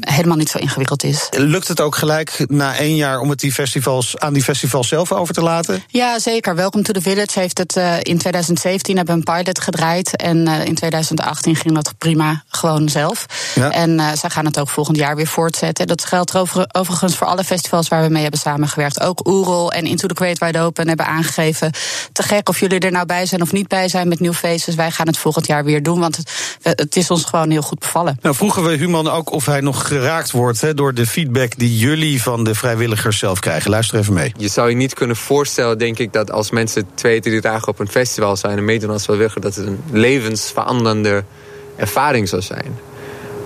helemaal 0.00 0.36
niet 0.36 0.48
zo 0.48 0.58
ingewikkeld 0.58 1.04
is. 1.04 1.28
Lukt 1.30 1.68
het 1.68 1.80
ook 1.80 1.96
gelijk 1.96 2.44
na 2.46 2.76
één 2.76 2.96
jaar 2.96 3.20
om 3.20 3.30
het 3.30 3.40
die 3.40 3.52
festivals, 3.52 4.18
aan 4.18 4.32
die 4.32 4.42
festivals 4.42 4.88
zelf 4.88 5.12
over 5.12 5.34
te 5.34 5.42
laten? 5.42 5.82
Ja, 5.86 6.18
zeker. 6.18 6.54
Welcome 6.54 6.84
to 6.84 6.92
the 6.92 7.00
Village 7.00 7.17
heeft 7.34 7.58
het 7.58 7.76
in 8.02 8.18
2017 8.18 8.96
hebben 8.96 9.14
we 9.14 9.20
een 9.20 9.42
pilot 9.42 9.60
gedraaid. 9.60 10.16
En 10.16 10.46
in 10.46 10.74
2018 10.74 11.56
ging 11.56 11.74
dat 11.74 11.94
prima 11.98 12.42
gewoon 12.48 12.88
zelf. 12.88 13.26
Ja. 13.54 13.70
En 13.70 13.90
uh, 13.90 14.12
zij 14.12 14.30
gaan 14.30 14.44
het 14.44 14.60
ook 14.60 14.68
volgend 14.68 14.96
jaar 14.96 15.16
weer 15.16 15.26
voortzetten. 15.26 15.86
Dat 15.86 16.04
geldt 16.04 16.36
over, 16.36 16.68
overigens 16.72 17.16
voor 17.16 17.26
alle 17.26 17.44
festivals 17.44 17.88
waar 17.88 18.02
we 18.02 18.08
mee 18.08 18.22
hebben 18.22 18.40
samengewerkt. 18.40 19.00
Ook 19.00 19.28
Oerol 19.28 19.72
en 19.72 19.86
Into 19.86 20.08
the 20.08 20.14
Great 20.14 20.38
Wide 20.38 20.60
Open 20.60 20.88
hebben 20.88 21.06
aangegeven. 21.06 21.72
Te 22.12 22.22
gek 22.22 22.48
of 22.48 22.60
jullie 22.60 22.78
er 22.78 22.90
nou 22.90 23.06
bij 23.06 23.26
zijn 23.26 23.42
of 23.42 23.52
niet 23.52 23.68
bij 23.68 23.88
zijn 23.88 24.08
met 24.08 24.20
New 24.20 24.34
Faces. 24.34 24.74
Wij 24.74 24.90
gaan 24.90 25.06
het 25.06 25.18
volgend 25.18 25.46
jaar 25.46 25.64
weer 25.64 25.82
doen, 25.82 26.00
want 26.00 26.16
het, 26.16 26.30
het 26.62 26.96
is 26.96 27.10
ons 27.10 27.24
gewoon 27.24 27.50
heel 27.50 27.62
goed 27.62 27.78
bevallen. 27.78 28.18
Nou, 28.22 28.34
vroegen 28.34 28.62
we 28.62 28.76
Human 28.76 29.08
ook 29.08 29.32
of 29.32 29.46
hij 29.46 29.60
nog 29.60 29.86
geraakt 29.86 30.30
wordt 30.30 30.60
he, 30.60 30.74
door 30.74 30.94
de 30.94 31.06
feedback 31.06 31.56
die 31.56 31.76
jullie 31.76 32.22
van 32.22 32.44
de 32.44 32.54
vrijwilligers 32.54 33.18
zelf 33.18 33.40
krijgen. 33.40 33.70
Luister 33.70 33.98
even 33.98 34.14
mee. 34.14 34.32
Je 34.36 34.48
zou 34.48 34.68
je 34.68 34.76
niet 34.76 34.94
kunnen 34.94 35.16
voorstellen, 35.16 35.78
denk 35.78 35.98
ik, 35.98 36.12
dat 36.12 36.30
als 36.30 36.50
mensen 36.50 36.86
twee, 36.94 37.07
drie 37.16 37.40
dagen 37.40 37.68
op 37.68 37.78
een 37.78 37.88
festival 37.88 38.36
zijn 38.36 38.58
en 38.58 38.64
meedoen 38.64 38.90
als 38.90 39.04
vrijwilliger, 39.04 39.40
dat 39.40 39.54
het 39.54 39.66
een 39.66 39.80
levensveranderende 39.90 41.24
ervaring 41.76 42.28
zou 42.28 42.42
zijn. 42.42 42.78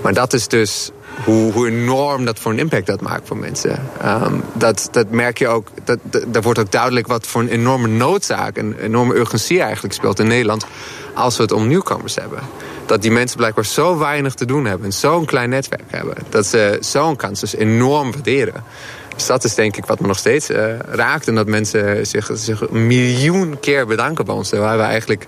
Maar 0.03 0.15
dat 0.15 0.33
is 0.33 0.49
dus 0.49 0.91
hoe, 1.25 1.53
hoe 1.53 1.69
enorm 1.69 2.25
dat 2.25 2.39
voor 2.39 2.53
een 2.53 2.59
impact 2.59 2.87
dat 2.87 3.01
maakt 3.01 3.29
voor 3.29 3.37
mensen. 3.37 3.89
Um, 4.05 4.43
dat, 4.53 4.89
dat 4.91 5.11
merk 5.11 5.39
je 5.39 5.49
ook, 5.49 5.69
dat, 5.85 5.99
dat, 6.27 6.45
wordt 6.45 6.59
ook 6.59 6.73
duidelijk 6.73 7.07
wat 7.07 7.27
voor 7.27 7.41
een 7.41 7.49
enorme 7.49 7.89
noodzaak, 7.89 8.57
een 8.57 8.79
enorme 8.79 9.15
urgentie 9.15 9.61
eigenlijk 9.61 9.95
speelt 9.95 10.19
in 10.19 10.27
Nederland 10.27 10.67
als 11.15 11.37
we 11.37 11.43
het 11.43 11.53
om 11.53 11.69
nieuwkomers 11.69 12.15
hebben. 12.15 12.41
Dat 12.87 13.03
die 13.03 13.11
mensen 13.11 13.37
blijkbaar 13.37 13.65
zo 13.65 13.99
weinig 13.99 14.35
te 14.35 14.45
doen 14.45 14.65
hebben 14.65 14.87
en 14.87 14.93
zo'n 14.93 15.25
klein 15.25 15.51
netwerk 15.51 15.91
hebben, 15.91 16.17
dat 16.29 16.47
ze 16.47 16.77
zo'n 16.81 17.17
kans 17.17 17.41
dus 17.41 17.55
enorm 17.55 18.13
waarderen. 18.13 18.65
Dus 19.15 19.27
dat 19.27 19.45
is 19.45 19.55
denk 19.55 19.77
ik 19.77 19.87
wat 19.87 20.01
me 20.01 20.07
nog 20.07 20.19
steeds 20.19 20.51
uh, 20.51 20.79
raakt. 20.79 21.29
En 21.29 21.35
dat 21.35 21.47
mensen 21.47 22.07
zich, 22.07 22.31
zich 22.33 22.61
een 22.61 22.87
miljoen 22.87 23.61
keer 23.61 23.87
bedanken 23.87 24.25
bij 24.25 24.35
ons. 24.35 24.51
Waar 24.51 24.77
we 24.77 24.83
eigenlijk 24.83 25.27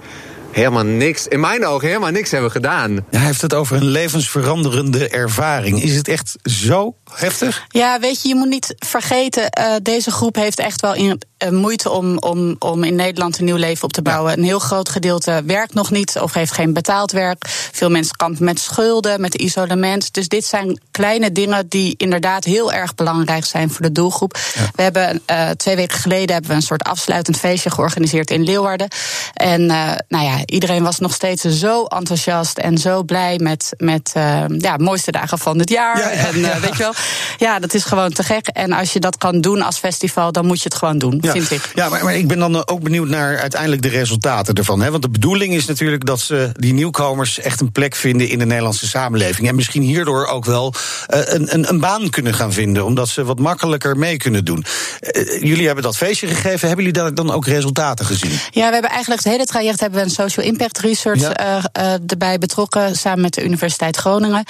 helemaal 0.55 0.85
niks, 0.85 1.27
in 1.27 1.41
mijn 1.41 1.67
ogen 1.67 1.89
helemaal 1.89 2.11
niks 2.11 2.31
hebben 2.31 2.51
gedaan. 2.51 2.93
Ja, 2.93 3.01
hij 3.11 3.27
heeft 3.27 3.43
het 3.43 3.55
over 3.55 3.77
een 3.77 3.85
levensveranderende 3.85 5.09
ervaring. 5.09 5.83
Is 5.83 5.97
het 5.97 6.09
echt 6.09 6.37
zo 6.43 6.95
heftig? 7.15 7.65
Ja, 7.69 8.01
weet 8.01 8.23
je, 8.23 8.29
je 8.29 8.35
moet 8.35 8.49
niet 8.49 8.75
vergeten, 8.79 9.43
uh, 9.59 9.75
deze 9.83 10.11
groep 10.11 10.35
heeft 10.35 10.59
echt 10.59 10.81
wel 10.81 10.95
in, 10.95 11.21
uh, 11.45 11.51
moeite 11.51 11.91
om, 11.91 12.19
om, 12.19 12.57
om 12.59 12.85
in 12.85 12.95
Nederland 12.95 13.39
een 13.39 13.45
nieuw 13.45 13.57
leven 13.57 13.85
op 13.85 13.93
te 13.93 14.03
bouwen. 14.03 14.31
Ja. 14.31 14.37
Een 14.37 14.45
heel 14.45 14.59
groot 14.59 14.89
gedeelte 14.89 15.43
werkt 15.47 15.75
nog 15.75 15.91
niet 15.91 16.19
of 16.19 16.33
heeft 16.33 16.53
geen 16.53 16.73
betaald 16.73 17.13
werk. 17.13 17.45
Veel 17.73 17.91
mensen 17.91 18.17
kampen 18.17 18.45
met 18.45 18.61
schulden, 18.61 19.21
met 19.21 19.35
isolement. 19.35 20.13
Dus 20.13 20.29
dit 20.29 20.45
zijn 20.45 20.81
kleine 20.91 21.33
dingen 21.33 21.69
die 21.69 21.95
inderdaad 21.97 22.45
heel 22.45 22.73
erg 22.73 22.95
belangrijk 22.95 23.45
zijn 23.45 23.71
voor 23.71 23.83
de 23.83 23.93
doelgroep. 23.93 24.39
Ja. 24.55 24.71
We 24.75 24.83
hebben 24.83 25.23
uh, 25.31 25.51
twee 25.51 25.77
weken 25.77 25.99
geleden 25.99 26.33
hebben 26.33 26.51
we 26.51 26.57
een 26.57 26.63
soort 26.63 26.83
afsluitend 26.83 27.37
feestje 27.37 27.71
georganiseerd 27.71 28.31
in 28.31 28.43
Leeuwarden. 28.43 28.89
En 29.35 29.67
nou 30.09 30.25
ja, 30.25 30.44
iedereen 30.45 30.83
was 30.83 30.99
nog 30.99 31.15
steeds 31.15 31.43
zo 31.43 31.85
enthousiast 31.85 32.59
en 32.59 32.79
zo 32.79 33.03
blij 33.03 33.39
met, 33.39 33.73
met 33.77 34.13
ja, 34.59 34.77
mooiste 34.77 35.11
dagen 35.11 35.39
van 35.39 35.59
het 35.59 35.71
jaar. 35.71 35.99
Ja, 35.99 36.11
en 36.11 36.61
weet 36.61 36.77
je 36.77 36.83
wel, 36.83 36.95
ja, 37.37 37.59
dat 37.59 37.75
is 37.75 37.85
gewoon 37.85 38.13
te 38.13 38.23
gek. 38.23 38.47
En 38.47 38.73
als 38.73 38.93
je 38.93 39.01
dat 39.01 39.19
kan 39.19 39.41
doen 39.41 39.63
als 39.63 39.79
festival, 39.79 40.33
dan 40.33 40.47
moet 40.47 40.59
je 40.59 40.69
het 40.69 40.75
gewoon 40.75 40.99
doen, 40.99 41.19
ja. 41.21 41.33
vind 41.33 41.51
ik. 41.51 41.71
Ja, 41.75 41.89
maar, 41.89 42.05
maar, 42.05 42.17
ik 42.17 42.29
ben 42.29 42.39
dan 42.39 42.69
ook 42.69 42.83
benieuwd 42.83 43.09
naar 43.09 43.39
uiteindelijk 43.39 43.83
de 43.83 43.89
resultaten 43.89 44.55
ervan. 44.55 44.81
Hè? 44.81 44.91
Want 44.91 45.03
de 45.03 45.09
bedoeling 45.09 45.55
is 45.55 45.67
natuurlijk 45.67 46.07
dat 46.07 46.21
ze 46.21 46.51
die 46.53 46.73
nieuwkomers 46.73 47.39
echt 47.39 47.61
een 47.61 47.73
plek 47.73 47.95
vinden 47.95 48.29
in 48.29 48.39
de 48.39 48.47
Nederlandse 48.47 48.87
samenleving. 48.87 49.49
En 49.49 49.55
misschien 49.55 49.83
hierdoor 49.83 50.27
ook 50.27 50.45
wel 50.45 50.75
uh, 50.75 51.21
een, 51.25 51.55
een, 51.55 51.69
een, 51.69 51.81
baan 51.81 52.11
kunnen 52.11 52.35
gaan 52.35 52.53
vinden, 52.53 52.85
omdat 52.85 53.09
ze 53.09 53.25
wat 53.25 53.39
makkelijker 53.39 53.97
mee 53.97 54.17
kunnen 54.17 54.45
doen. 54.45 54.65
Jullie 55.41 55.67
hebben 55.67 55.85
dat 55.85 55.97
feestje 55.97 56.27
gegeven. 56.27 56.69
Hebben 56.69 56.85
jullie 56.85 57.01
daar 57.03 57.15
dan 57.15 57.31
ook 57.31 57.47
resultaten 57.47 58.07
gezien? 58.07 58.31
Ja, 58.51 58.67
we 58.67 58.73
hebben 58.73 58.91
eigenlijk 58.91 59.23
het 59.23 59.33
hele 59.33 59.45
traject 59.45 59.81
hebben 59.81 59.99
we 59.99 60.05
een 60.05 60.11
social 60.11 60.34
impact 60.43 60.79
research 60.79 61.21
ja. 61.21 61.63
uh, 61.79 61.93
erbij 62.07 62.39
betrokken, 62.39 62.97
samen 62.97 63.21
met 63.21 63.35
de 63.35 63.45
Universiteit 63.45 63.97
Groningen. 63.97 64.45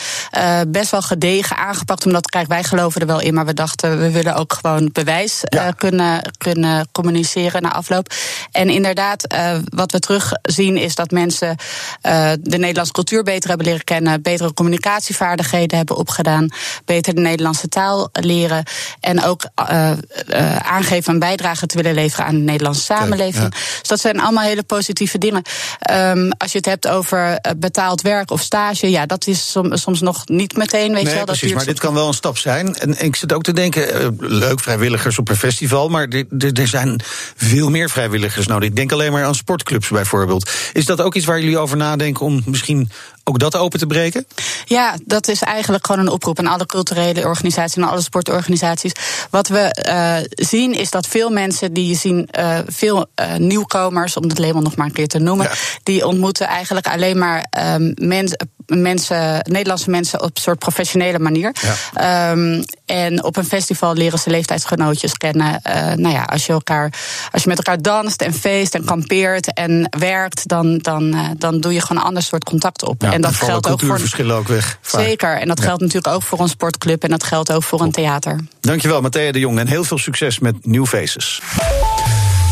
best 0.69 0.91
wel 0.91 1.03
gedegen 1.03 1.57
aangepakt, 1.57 2.07
omdat 2.07 2.27
kijk, 2.31 2.49
wij 2.49 2.65
geloven 2.65 3.01
er 3.01 3.07
wel 3.07 3.21
in, 3.21 3.35
maar 3.35 3.47
we 3.47 3.55
dachten, 3.55 3.99
we 3.99 4.11
willen 4.11 4.35
ook 4.35 4.53
gewoon 4.53 4.91
bewijs 4.93 5.41
Ja. 5.43 5.67
eh, 5.67 5.73
kunnen, 5.77 6.33
kunnen 6.39 6.89
communiceren 6.93 7.63
na 7.63 7.73
afloop. 7.73 8.13
En 8.53 8.69
inderdaad, 8.69 9.27
eh, 9.27 9.57
wat 9.65 9.93
we 9.93 9.99
terugzien 9.99 10.77
is 10.77 10.95
dat 10.95 11.11
mensen 11.11 11.57
eh, 12.01 12.31
de 12.41 12.59
Nederlandse 12.59 12.93
cultuur 12.93 13.23
beter 13.23 13.49
hebben 13.49 13.67
leren 13.67 13.85
kennen, 13.85 14.23
betere 14.23 14.55
communicatievaardigheden 14.55 15.77
hebben 15.77 15.97
opgedaan, 15.97 16.49
beter 16.85 17.15
de 17.15 17.21
Nederlandse 17.21 17.69
taal 17.69 18.09
leren 18.13 18.65
en 19.01 19.23
ook 19.23 19.45
eh, 19.55 19.91
eh, 19.91 20.57
aangeven 20.57 21.13
een 21.13 21.19
bijdrage 21.19 21.67
te 21.67 21.77
willen 21.77 21.95
leveren 21.95 22.27
aan 22.27 22.35
de 22.35 22.41
Nederlandse 22.41 22.83
samenleving. 22.83 23.51
Dus 23.51 23.89
dat 23.89 24.01
zijn 24.01 24.21
allemaal 24.21 24.45
hele 24.45 24.63
positieve 24.63 25.19
dingen. 25.19 25.43
Ehm, 25.79 26.31
als 26.39 26.51
je 26.53 26.57
het 26.57 26.67
hebt 26.67 26.89
over 26.89 27.19
eh, 27.37 27.53
betaald 27.57 28.01
werk 28.03 28.31
of 28.31 28.41
stage, 28.41 28.91
ja, 28.91 29.07
dat 29.07 29.27
is 29.27 29.51
som- 29.51 29.77
soms 29.77 30.01
nog 30.01 30.23
niet 30.29 30.57
meteen, 30.57 30.89
weet 30.93 30.99
je 31.01 31.05
Nee, 31.07 31.15
wel. 31.15 31.25
Dat 31.25 31.37
precies, 31.37 31.55
maar 31.57 31.65
dit 31.65 31.81
kan 31.81 31.95
wel 31.95 32.09
een 32.09 32.15
stap 32.15 32.39
zijn. 32.39 32.75
En 32.75 33.05
ik 33.05 33.17
zit 33.17 33.33
ook 33.33 33.43
te 33.43 33.53
denken, 33.53 33.93
eh, 33.95 34.09
leuk 34.19 34.61
vrijwilligers 34.61 35.19
op 35.19 35.29
een 35.29 35.37
festival... 35.37 35.89
maar 35.89 36.09
er 36.39 36.67
zijn 36.69 37.01
veel 37.37 37.71
meer 37.71 37.91
vrijwilligers 37.91 38.47
nodig. 38.47 38.69
Ik 38.69 38.77
denk 38.77 38.93
alleen 38.93 39.13
maar 39.13 39.25
aan 39.25 39.35
sportclubs 39.35 39.89
bijvoorbeeld. 39.89 40.51
Is 40.73 40.85
dat 40.85 41.01
ook 41.01 41.15
iets 41.15 41.27
waar 41.27 41.41
jullie 41.41 41.59
over 41.59 41.77
nadenken 41.77 42.25
om 42.25 42.43
misschien 42.47 42.91
ook 43.25 43.39
dat 43.39 43.57
open 43.57 43.79
te 43.79 43.87
breken? 43.87 44.27
Ja, 44.65 44.95
dat 45.05 45.29
is 45.29 45.43
eigenlijk 45.43 45.87
gewoon 45.87 46.07
een 46.07 46.13
oproep 46.13 46.39
aan 46.39 46.47
alle 46.47 46.67
culturele 46.67 47.25
organisaties 47.27 47.77
en 47.77 47.83
alle 47.89 48.01
sportorganisaties. 48.03 48.93
Wat 49.31 49.49
we 49.49 49.59
eh, 49.59 50.17
zien 50.31 50.73
is 50.73 50.91
dat 50.91 51.07
veel 51.07 51.31
mensen 51.31 51.73
die 51.73 51.89
je 51.89 51.95
zien, 51.95 52.29
eh, 52.31 52.59
veel 52.67 53.07
eh, 53.15 53.35
nieuwkomers, 53.35 54.17
om 54.17 54.29
het 54.29 54.39
label 54.39 54.61
nog 54.63 54.77
maar 54.77 54.87
een 54.87 54.93
keer 54.93 55.09
te 55.09 55.19
noemen, 55.19 55.47
Ja. 55.47 55.53
die 55.83 56.07
ontmoeten 56.07 56.47
eigenlijk 56.47 56.87
alleen 56.87 57.19
maar 57.19 57.47
ehm, 57.51 57.93
mens- 57.95 58.37
mensen, 58.67 59.41
Nederlandse 59.51 59.91
mensen 59.91 60.23
op 60.23 60.31
een 60.35 60.43
soort 60.43 60.59
professionele 60.59 61.19
manier. 61.19 61.53
Ehm, 61.95 62.63
en 62.87 63.25
op 63.25 63.37
een 63.37 63.45
festival 63.45 63.95
leren 63.95 64.19
ze 64.19 64.31
leeftijdsgenootjes 64.31 65.13
kennen. 65.17 65.63
Eh, 65.63 65.93
nou 65.93 66.15
ja, 66.15 66.23
als 66.23 66.47
je 66.47 66.53
elkaar, 66.53 66.93
als 67.33 67.43
je 67.43 67.49
met 67.49 67.59
elkaar 67.59 67.83
danst 67.83 68.23
en 68.23 68.35
feest 68.35 68.75
en 68.75 68.85
kampeert 68.85 69.53
en 69.53 69.87
werkt, 69.99 70.49
dan, 70.49 70.79
dan, 70.79 71.15
eh, 71.15 71.29
dan 71.39 71.61
doe 71.61 71.73
je 71.73 71.81
gewoon 71.81 72.03
een 72.03 72.09
ander 72.09 72.23
soort 72.23 72.45
contact 72.45 72.83
op. 72.85 73.03
Ja, 73.03 73.13
en 73.13 73.21
dat 73.21 73.35
geldt 73.35 73.55
ook 73.55 73.63
voor 73.63 73.79
cultuurverschillen 73.79 74.37
ook 74.37 74.49
weg. 74.49 74.79
vaak. 74.81 75.03
Zeker, 75.05 75.39
en 75.39 75.49
dat 75.49 75.61
geldt 75.61 75.81
natuurlijk 75.81 76.15
ook 76.15 76.23
voor 76.23 76.41
een 76.41 76.49
sportclub 76.49 77.03
en 77.03 77.11
dat 77.11 77.25
geldt 77.25 77.53
ook 77.53 77.63
voor 77.63 77.81
een 77.81 77.93
theater. 77.93 78.41
Dankjewel, 78.61 79.01
Matthea 79.01 79.33
de 79.33 79.39
Jong. 79.39 79.59
En 79.59 79.67
heel 79.67 79.85
veel 79.85 79.99
succes 79.99 80.39
met 80.39 80.67
New 80.67 80.87
Faces. 80.87 81.41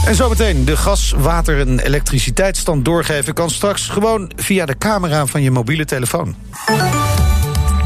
En 0.06 0.14
zometeen, 0.14 0.64
de 0.64 0.76
gas, 0.76 1.14
water 1.16 1.60
en 1.60 1.78
elektriciteitsstand 1.78 2.84
doorgeven... 2.84 3.34
kan 3.34 3.50
straks 3.50 3.88
gewoon 3.88 4.32
via 4.36 4.66
de 4.66 4.78
camera 4.78 5.26
van 5.26 5.42
je 5.42 5.50
mobiele 5.50 5.84
telefoon. 5.84 6.36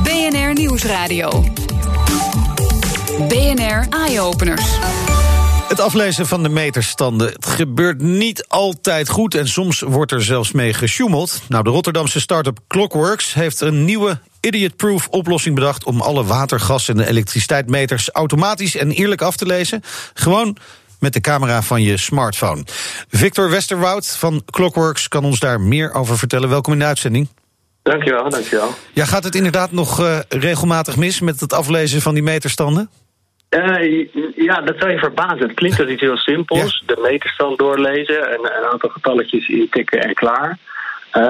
BNR 0.03 0.53
Nieuwsradio. 0.53 1.45
BNR 3.29 3.87
Eye-Openers. 3.91 4.65
Het 5.69 5.81
aflezen 5.81 6.27
van 6.27 6.43
de 6.43 6.49
meterstanden 6.49 7.33
het 7.33 7.47
gebeurt 7.47 8.01
niet 8.01 8.49
altijd 8.49 9.09
goed... 9.09 9.35
en 9.35 9.49
soms 9.49 9.81
wordt 9.81 10.13
er 10.13 10.23
zelfs 10.23 10.53
mee 10.53 10.75
gesjoemeld. 10.75 11.43
Nou, 11.49 11.65
de 11.65 11.71
Rotterdamse 11.71 12.21
start-up 12.21 12.59
Clockworks 12.69 13.35
heeft 13.35 13.61
een 13.61 13.85
nieuwe 13.85 14.19
idiot-proof 14.41 15.09
oplossing 15.11 15.55
bedacht... 15.55 15.85
om 15.85 16.01
alle 16.01 16.25
water, 16.25 16.61
gas 16.61 16.89
en 16.89 17.01
elektriciteitsmeters 17.01 18.11
automatisch 18.11 18.77
en 18.77 18.91
eerlijk 18.91 19.23
af 19.23 19.37
te 19.37 19.47
lezen. 19.47 19.83
Gewoon 20.15 20.57
met 21.01 21.13
de 21.13 21.21
camera 21.21 21.63
van 21.63 21.83
je 21.83 21.97
smartphone. 21.97 22.63
Victor 23.09 23.51
Westerwoud 23.51 24.17
van 24.19 24.43
Clockworks 24.51 25.09
kan 25.09 25.25
ons 25.25 25.39
daar 25.39 25.61
meer 25.61 25.93
over 25.93 26.19
vertellen. 26.19 26.49
Welkom 26.49 26.73
in 26.73 26.79
de 26.79 26.85
uitzending. 26.85 27.29
Dankjewel, 27.83 28.31
dankjewel. 28.31 28.69
Ja, 28.93 29.05
gaat 29.05 29.25
het 29.25 29.35
inderdaad 29.35 29.73
nog 29.73 30.01
eh, 30.01 30.19
regelmatig 30.29 30.97
mis 30.97 31.21
met 31.21 31.41
het 31.41 31.53
aflezen 31.53 32.01
van 32.01 32.15
die 32.15 32.23
meterstanden? 32.23 32.89
Eh, 33.49 34.07
ja, 34.37 34.61
dat 34.61 34.75
zou 34.79 34.91
je 34.91 34.99
verbazen. 34.99 35.39
Het 35.39 35.55
klinkt 35.55 35.81
als 35.81 35.89
iets 35.89 36.01
heel 36.01 36.17
simpels. 36.17 36.83
De 36.87 36.99
meterstand 37.11 37.59
doorlezen 37.59 38.31
en 38.31 38.39
een 38.39 38.73
aantal 38.73 38.89
getalletjes 38.89 39.49
intikken 39.49 40.01
en 40.01 40.15
klaar. 40.15 40.59
Eh, 41.11 41.23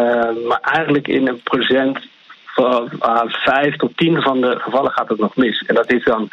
maar 0.48 0.60
eigenlijk 0.60 1.08
in 1.08 1.28
een 1.28 1.40
procent 1.42 1.98
van 2.44 2.90
vijf 3.26 3.76
tot 3.76 3.96
tien 3.96 4.22
van 4.22 4.40
de 4.40 4.58
gevallen 4.58 4.92
gaat 4.92 5.08
het 5.08 5.18
nog 5.18 5.36
mis. 5.36 5.64
En 5.66 5.74
dat 5.74 5.92
is 5.92 6.04
dan 6.04 6.28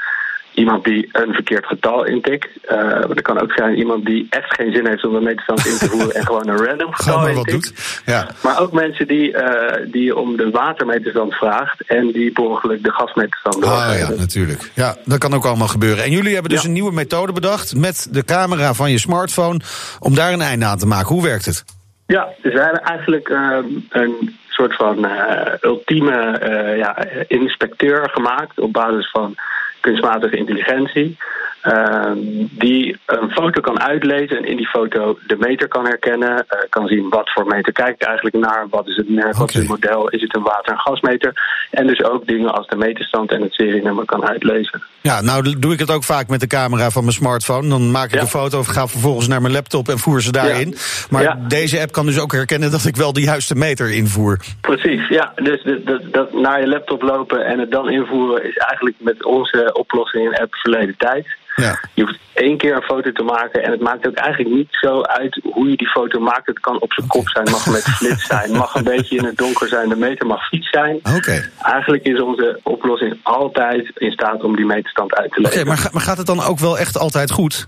iemand 0.53 0.83
die 0.83 1.10
een 1.12 1.33
verkeerd 1.33 1.65
getal 1.65 2.05
intikt. 2.05 2.48
Eh, 2.62 2.77
maar 2.77 3.10
er 3.10 3.22
kan 3.22 3.41
ook 3.41 3.51
zijn 3.51 3.75
iemand 3.77 4.05
die 4.05 4.27
echt 4.29 4.53
geen 4.55 4.74
zin 4.74 4.88
heeft 4.88 5.05
om 5.05 5.15
een 5.15 5.24
meterstand 5.24 5.65
in 5.65 5.77
te 5.77 5.89
voeren 5.89 6.12
en 6.15 6.25
gewoon 6.25 6.48
een 6.48 6.65
random 6.65 6.93
getal 6.93 7.19
maar 7.19 7.29
intikt. 7.29 7.51
doet. 7.51 8.01
Ja. 8.05 8.27
Maar 8.43 8.60
ook 8.62 8.72
mensen 8.72 9.07
die, 9.07 9.33
eh, 9.38 9.91
die 9.91 10.03
je 10.03 10.15
om 10.17 10.38
de 10.38 10.50
watermeterstand 10.50 11.33
vraagt 11.33 11.81
en 11.88 12.12
die 12.12 12.38
ongeluk 12.38 12.83
de 12.83 12.91
gasmeterstand 12.91 13.65
Ah 13.65 13.98
ja, 13.98 14.10
natuurlijk. 14.10 14.72
Ja, 14.74 14.95
dat 15.05 15.17
kan 15.17 15.33
ook 15.33 15.45
allemaal 15.45 15.67
gebeuren. 15.67 16.03
En 16.03 16.12
jullie 16.12 16.33
hebben 16.33 16.51
dus 16.51 16.62
Ja. 16.62 16.67
een 16.67 16.74
nieuwe 16.74 16.91
methode 16.93 17.31
bedacht 17.33 17.75
met 17.75 18.07
de 18.12 18.24
camera 18.25 18.74
van 18.74 18.91
je 18.91 19.00
smartphone 19.00 19.60
om 20.00 20.15
daar 20.15 20.33
een 20.33 20.41
einde 20.41 20.65
aan 20.65 20.77
te 20.77 20.86
maken. 20.86 21.07
Hoe 21.07 21.24
werkt 21.24 21.45
het? 21.45 21.63
Ja, 22.07 22.27
dus 22.41 22.53
wij 22.53 22.63
hebben 22.63 22.81
eigenlijk 22.83 23.29
ehm, 23.29 23.65
een 23.89 24.38
soort 24.50 24.75
van 24.75 25.05
eh, 25.05 25.53
ultieme 25.62 26.38
eh, 26.38 26.77
ja, 26.77 26.98
inspecteur 27.27 28.10
gemaakt 28.13 28.60
op 28.60 28.74
basis 28.74 29.10
van 29.12 29.36
kunstmatige 29.84 30.38
intelligentie. 30.38 31.18
ehm, 31.62 32.18
die 32.52 32.98
een 33.06 33.32
foto 33.32 33.62
kan 33.62 33.80
uitlezen 33.80 34.38
en 34.38 34.46
in 34.46 34.58
die 34.58 34.68
foto 34.68 35.18
de 35.28 35.36
meter 35.40 35.68
kan 35.68 35.86
herkennen. 35.86 36.46
eh, 36.48 36.60
kan 36.70 36.88
zien 36.88 37.10
wat 37.10 37.32
voor 37.32 37.46
meter 37.46 37.74
kijkt 37.74 38.04
eigenlijk 38.04 38.36
naar. 38.36 38.66
Wat 38.70 38.88
is 38.88 38.96
het 38.96 39.10
merk, 39.10 39.36
wat 39.36 39.50
is 39.50 39.56
het 39.56 39.68
model, 39.68 40.10
is 40.10 40.22
het 40.22 40.36
een 40.36 40.44
water- 40.44 40.74
en 40.74 40.80
gasmeter. 40.80 41.32
En 41.72 41.88
dus 41.88 42.04
ook 42.04 42.28
dingen 42.28 42.54
als 42.54 42.68
de 42.68 42.75
meterstand 42.75 43.32
en 43.32 43.42
het 43.42 43.54
serienummer 43.54 44.06
kan 44.06 44.28
uitlezen. 44.28 44.82
Ja, 45.03 45.22
nou 45.22 45.60
doe 45.60 45.74
ik 45.74 45.79
het 45.79 45.91
ook 45.91 46.03
vaak 46.03 46.27
met 46.27 46.39
de 46.39 46.48
camera 46.48 46.89
van 46.89 47.01
mijn 47.03 47.15
smartphone. 47.15 47.69
Dan 47.69 47.91
maak 47.91 48.05
ik 48.07 48.13
Ja. 48.15 48.22
een 48.22 48.27
foto 48.27 48.60
of 48.60 48.67
ga 48.67 48.88
vervolgens 48.88 49.27
naar 49.27 49.41
mijn 49.41 49.53
laptop 49.53 49.89
en 49.89 50.00
voer 50.00 50.22
ze 50.22 50.31
daarin. 50.31 50.69
Ja. 50.69 50.75
Maar 51.10 51.22
Ja. 51.24 51.38
deze 51.48 51.81
app 51.81 51.91
kan 51.91 52.05
dus 52.05 52.19
ook 52.19 52.31
herkennen 52.31 52.72
dat 52.72 52.86
ik 52.86 52.95
wel 52.95 53.13
de 53.13 53.22
juiste 53.22 53.55
meter 53.55 53.91
invoer. 53.91 54.39
Precies, 54.62 55.07
ja. 55.07 55.33
Dus 55.36 55.63
dat, 55.63 55.86
dat, 55.86 56.01
dat 56.13 56.33
naar 56.33 56.60
je 56.60 56.67
laptop 56.67 57.01
lopen 57.01 57.45
en 57.45 57.60
het 57.60 57.72
dan 57.72 57.89
invoeren 57.89 58.43
is 58.50 58.57
eigenlijk 58.57 58.95
met 59.00 59.25
onze 59.25 59.69
oplossing 59.74 60.25
in 60.25 60.41
app 60.41 60.55
verleden 60.55 60.95
tijd. 60.98 61.27
Ja. 61.55 61.79
Je 61.93 62.01
hoeft 62.03 62.17
één 62.33 62.57
keer 62.57 62.75
een 62.75 62.81
foto 62.81 63.12
te 63.12 63.24
maken 63.24 63.63
en 63.63 63.72
het 63.72 63.81
maakt 63.81 64.07
ook 64.07 64.15
eigenlijk 64.15 64.55
niet 64.55 64.67
zo 64.72 65.01
uit 65.01 65.39
hoe 65.43 65.69
je 65.69 65.77
die 65.77 65.88
foto 65.89 66.19
maakt. 66.19 66.45
Het 66.48 66.60
kan 66.60 66.81
op 66.81 66.93
zijn 66.93 67.07
kop 67.07 67.29
zijn, 67.29 67.50
mag 67.51 67.67
met 67.67 67.83
flits 67.83 68.25
zijn, 68.25 68.51
mag 68.51 68.75
een 68.75 68.83
beetje 68.83 69.17
in 69.17 69.25
het 69.25 69.38
donker 69.38 69.67
zijn, 69.67 69.89
de 69.89 69.95
meter 69.95 70.25
mag 70.27 70.48
fiets 70.48 70.69
zijn. 70.69 70.95
Oké. 71.15 71.50
Eigenlijk 71.62 72.03
is 72.03 72.22
onze 72.22 72.60
oplossing 72.63 73.19
altijd 73.24 73.91
in 73.95 74.12
staat 74.12 74.43
om 74.43 74.55
die 74.55 74.65
meterstand 74.65 75.15
uit 75.15 75.31
te 75.31 75.39
Oké, 75.39 75.48
leveren. 75.48 75.67
maar, 75.67 75.89
maar 75.91 76.01
gaat 76.01 76.17
het 76.17 76.27
dan 76.27 76.43
ook 76.43 76.60
wel 76.60 76.77
echt 76.77 76.98
altijd 76.98 77.31
goed? 77.31 77.67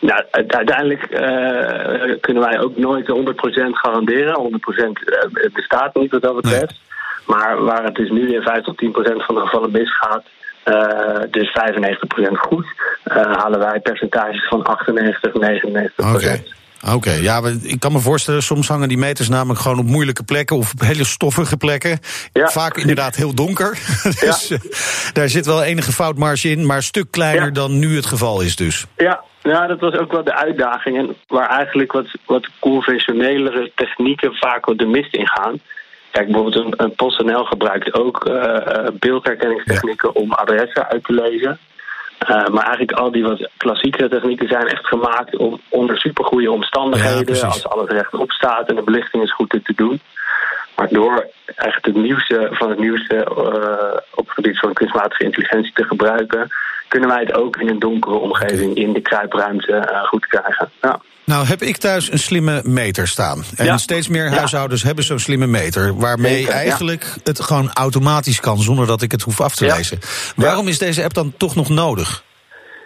Nou, 0.00 0.24
uite- 0.30 0.56
uiteindelijk 0.56 1.02
eh, 1.02 2.16
kunnen 2.20 2.42
wij 2.42 2.60
ook 2.60 2.76
nooit 2.76 3.06
100% 3.08 3.76
garanderen. 3.76 4.34
100% 4.34 5.04
eh, 5.04 5.52
bestaat 5.52 5.94
niet 5.94 6.10
wat 6.10 6.22
dat 6.22 6.34
betreft. 6.34 6.74
Maar 7.26 7.64
waar 7.64 7.84
het 7.84 7.94
dus 7.94 8.10
nu 8.10 8.34
in 8.34 8.42
5 8.42 8.62
tot 8.64 8.76
10% 8.84 9.24
van 9.24 9.34
de 9.34 9.40
gevallen 9.40 9.70
misgaat, 9.70 10.24
eh, 10.68 11.30
dus 11.30 11.50
95% 11.52 12.38
goed, 12.38 12.66
eh, 13.04 13.16
halen 13.16 13.58
wij 13.58 13.80
percentages 13.80 14.48
van 14.48 14.62
98, 14.62 15.32
99%. 15.34 16.14
Oké. 16.14 16.42
Oké, 16.94 17.12
ja, 17.12 17.42
ik 17.62 17.80
kan 17.80 17.92
me 17.92 17.98
voorstellen, 17.98 18.42
soms 18.42 18.68
hangen 18.68 18.88
die 18.88 18.98
meters 18.98 19.28
namelijk 19.28 19.60
gewoon 19.60 19.78
op 19.78 19.86
moeilijke 19.86 20.22
plekken 20.22 20.56
of 20.56 20.72
op 20.72 20.80
hele 20.80 21.04
stoffige 21.04 21.56
plekken. 21.56 21.98
Ja. 22.32 22.46
Vaak 22.48 22.76
inderdaad 22.76 23.16
heel 23.16 23.34
donker. 23.34 23.70
dus 24.20 24.50
eh, 24.50 24.58
daar 25.12 25.28
zit 25.28 25.46
wel 25.46 25.62
enige 25.62 25.92
foutmarge 25.92 26.50
in, 26.50 26.66
maar 26.66 26.76
een 26.76 26.82
stuk 26.82 27.10
kleiner 27.10 27.44
Ja. 27.44 27.50
dan 27.50 27.78
nu 27.78 27.96
het 27.96 28.06
geval 28.06 28.40
is 28.40 28.56
dus. 28.56 28.86
Ja, 28.96 29.24
ja, 29.42 29.66
dat 29.66 29.80
was 29.80 29.94
ook 29.94 30.12
wel 30.12 30.24
de 30.24 30.34
uitdaging. 30.34 30.98
En 30.98 31.16
waar 31.26 31.48
eigenlijk 31.48 31.92
wat, 31.92 32.06
wat 32.26 32.48
conventionelere 32.58 33.72
technieken 33.74 34.34
vaak 34.34 34.66
wat 34.66 34.78
de 34.78 34.86
mist 34.86 35.14
in 35.14 35.28
gaan. 35.28 35.60
Kijk, 36.18 36.30
bijvoorbeeld 36.30 36.64
een, 36.64 36.84
een 36.84 36.94
PostNL 36.94 37.44
gebruikt 37.44 37.94
ook 37.94 38.24
eh, 38.24 38.56
eh, 38.56 38.86
beeldherkenningstechnieken 38.92 40.14
om 40.14 40.32
adressen 40.32 40.88
uit 40.88 41.04
te 41.04 41.12
lezen. 41.12 41.58
Eh, 42.18 42.28
maar 42.28 42.64
eigenlijk 42.64 42.92
al 42.92 43.10
die 43.10 43.22
wat 43.22 43.50
klassiekere 43.56 44.08
technieken 44.08 44.48
zijn 44.48 44.66
echt 44.66 44.86
gemaakt 44.86 45.36
om 45.36 45.60
onder 45.68 45.98
supergoeie 45.98 46.50
omstandigheden, 46.50 47.44
als 47.44 47.68
alles 47.68 47.88
rechtop 47.88 48.32
staat 48.32 48.68
en 48.68 48.74
de 48.74 48.82
belichting 48.82 49.22
is 49.22 49.34
goed 49.34 49.50
te 49.50 49.72
doen. 49.76 50.00
Maar 50.76 50.88
door 50.88 51.26
echt 51.54 51.84
het 51.84 51.96
nieuwste 51.96 52.48
van 52.50 52.70
het 52.70 52.78
nieuwste 52.78 53.26
op 54.14 54.24
het 54.24 54.34
gebied 54.34 54.58
van 54.58 54.72
kunstmatige 54.72 55.24
intelligentie 55.24 55.72
te 55.72 55.84
gebruiken, 55.84 56.48
kunnen 56.88 57.08
wij 57.08 57.20
het 57.20 57.34
ook 57.34 57.56
in 57.56 57.68
een 57.68 57.78
donkere 57.78 58.16
omgeving, 58.16 58.76
in 58.76 58.92
de 58.92 59.00
kruipruimte, 59.00 60.02
goed 60.04 60.26
krijgen. 60.26 60.70
Ja. 60.80 61.00
Nou 61.28 61.46
heb 61.46 61.62
ik 61.62 61.76
thuis 61.76 62.12
een 62.12 62.18
slimme 62.18 62.60
meter 62.64 63.08
staan. 63.08 63.42
En 63.56 63.64
Ja. 63.64 63.76
steeds 63.76 64.08
meer 64.08 64.24
Ja. 64.24 64.30
huishoudens 64.36 64.82
hebben 64.82 65.04
zo'n 65.04 65.18
slimme 65.18 65.46
meter. 65.46 65.96
Waarmee 65.96 66.40
ja. 66.42 66.50
eigenlijk 66.50 67.14
het 67.24 67.40
gewoon 67.40 67.70
automatisch 67.72 68.40
kan 68.40 68.58
zonder 68.58 68.86
dat 68.86 69.02
ik 69.02 69.10
het 69.12 69.22
hoef 69.22 69.40
af 69.40 69.54
te 69.54 69.66
lezen. 69.76 69.98
Waarom 70.36 70.68
is 70.68 70.78
deze 70.78 71.02
app 71.04 71.14
dan 71.14 71.32
toch 71.36 71.54
nog 71.54 71.68
nodig? 71.68 72.22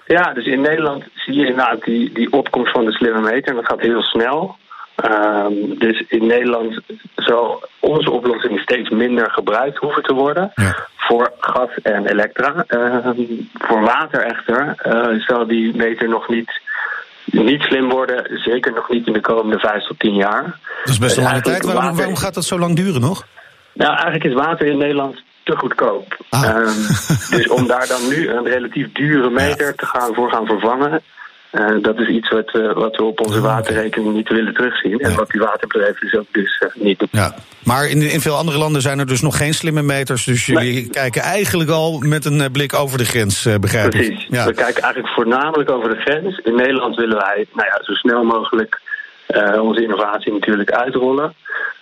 Ja, 0.07 0.33
dus 0.35 0.47
in 0.47 0.61
Nederland 0.61 1.05
zie 1.15 1.35
je 1.35 1.47
inderdaad 1.47 1.83
die, 1.85 2.13
die 2.13 2.33
opkomst 2.33 2.73
van 2.73 2.85
de 2.85 2.93
slimme 2.93 3.21
meter. 3.21 3.49
En 3.49 3.55
dat 3.55 3.67
gaat 3.67 3.81
heel 3.81 4.03
snel. 4.03 4.57
Ehm, 4.95 5.53
dus 5.79 6.05
in 6.09 6.27
Nederland 6.27 6.81
zal 7.17 7.69
onze 7.81 8.11
oplossing 8.11 8.61
steeds 8.61 8.91
minder 8.91 9.31
gebruikt 9.31 9.79
hoeven 9.79 10.03
te 10.03 10.15
worden. 10.15 10.51
Ja. 10.55 10.91
voor 10.97 11.33
gas 11.39 11.69
en 11.83 12.07
elektra. 12.07 12.65
Ehm, 12.67 13.21
voor 13.53 13.81
water 13.81 14.21
echter 14.21 14.75
uh, 14.87 15.21
zal 15.27 15.47
die 15.47 15.77
meter 15.77 16.09
nog 16.09 16.29
niet, 16.29 16.61
niet 17.33 17.62
slim 17.62 17.89
worden. 17.89 18.41
Zeker 18.41 18.73
nog 18.73 18.89
niet 18.89 19.07
in 19.07 19.12
de 19.12 19.21
komende 19.21 19.59
vijf 19.59 19.87
tot 19.87 19.99
tien 19.99 20.15
jaar. 20.15 20.43
Dat 20.85 20.93
is 20.93 20.99
best 20.99 21.17
een 21.17 21.23
lange 21.23 21.41
tijd. 21.41 21.65
Waarom, 21.65 21.97
waarom 21.97 22.17
gaat 22.17 22.35
dat 22.35 22.45
zo 22.45 22.59
lang 22.59 22.77
duren 22.77 23.01
nog? 23.01 23.27
Nou, 23.75 23.91
eigenlijk 23.93 24.25
is 24.25 24.35
water 24.35 24.67
in 24.67 24.79
Nederland 24.79 25.23
te 25.43 25.57
goedkoop. 25.57 26.17
Ah. 26.29 26.57
Um, 26.57 26.87
dus 27.31 27.49
om 27.49 27.67
daar 27.67 27.87
dan 27.87 28.09
nu 28.09 28.29
een 28.29 28.45
relatief 28.45 28.93
dure 28.93 29.31
meter 29.31 29.75
te 29.75 29.87
gaan 29.87 30.15
voor 30.15 30.31
gaan 30.31 30.47
vervangen. 30.47 31.03
Uh, 31.53 31.83
dat 31.83 31.99
is 31.99 32.09
iets 32.09 32.29
wat, 32.29 32.55
uh, 32.55 32.73
wat 32.73 32.97
we 32.97 33.03
op 33.03 33.21
onze 33.21 33.41
waterrekening 33.41 34.15
niet 34.15 34.29
willen 34.29 34.55
terugzien. 34.55 34.99
En 34.99 35.15
wat 35.15 35.31
die 35.31 35.41
waterbedrijven 35.41 36.01
dus 36.01 36.21
ook 36.21 36.27
dus 36.31 36.63
uh, 36.65 36.85
niet 36.85 36.99
doen. 36.99 37.09
Ja. 37.11 37.35
Maar 37.65 37.89
in, 37.89 38.03
in 38.03 38.21
veel 38.21 38.37
andere 38.37 38.59
landen 38.59 38.83
zijn 38.83 38.99
er 38.99 39.07
dus 39.07 39.21
nog 39.21 39.37
geen 39.37 39.55
slimme 39.55 39.83
meters. 39.83 40.25
Dus 40.25 40.47
jullie 40.47 40.91
kijken 40.91 41.23
eigenlijk 41.23 41.71
al 41.71 41.99
met 41.99 42.25
een 42.25 42.53
blik 42.53 42.75
over 42.75 42.99
de 42.99 43.05
grens, 43.05 43.49
begrijp 43.61 43.85
ik? 43.85 43.91
Precies. 43.91 44.27
Ja. 44.29 44.47
We 44.47 44.55
kijken 44.55 44.83
eigenlijk 44.83 45.15
voornamelijk 45.15 45.71
over 45.71 45.89
de 45.89 46.01
grens. 46.01 46.39
In 46.39 46.55
Nederland 46.55 46.97
willen 46.97 47.17
wij 47.17 47.47
nou 47.53 47.69
ja, 47.69 47.79
zo 47.83 47.93
snel 47.93 48.25
mogelijk 48.25 48.81
onze 49.61 49.83
innovatie 49.83 50.33
natuurlijk 50.33 50.71
uitrollen. 50.71 51.35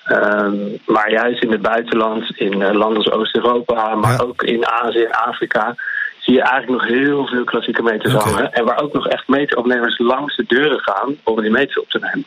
Ehm, 0.05 0.57
maar 0.87 1.11
juist 1.11 1.43
in 1.43 1.51
het 1.53 1.63
buitenland, 1.63 2.37
in 2.37 2.77
landen 2.77 2.97
als 2.97 3.11
Oost-Europa, 3.11 3.95
maar 3.95 4.25
ook 4.25 4.43
in 4.43 4.67
Azië 4.67 5.03
en 5.03 5.13
Afrika 5.13 5.75
zie 6.21 6.35
je 6.35 6.43
eigenlijk 6.43 6.83
nog 6.83 6.91
heel 6.91 7.27
veel 7.27 7.45
klassieke 7.45 7.83
meters 7.83 8.15
okay. 8.15 8.33
hangen. 8.33 8.53
En 8.53 8.65
waar 8.65 8.83
ook 8.83 8.93
nog 8.93 9.09
echt 9.09 9.29
meteropnemers 9.29 9.99
langs 9.99 10.37
de 10.37 10.45
deuren 10.47 10.81
gaan 10.81 11.17
om 11.25 11.41
die 11.41 11.51
meters 11.51 11.79
op 11.79 11.91
te 11.91 11.99
nemen. 11.99 12.25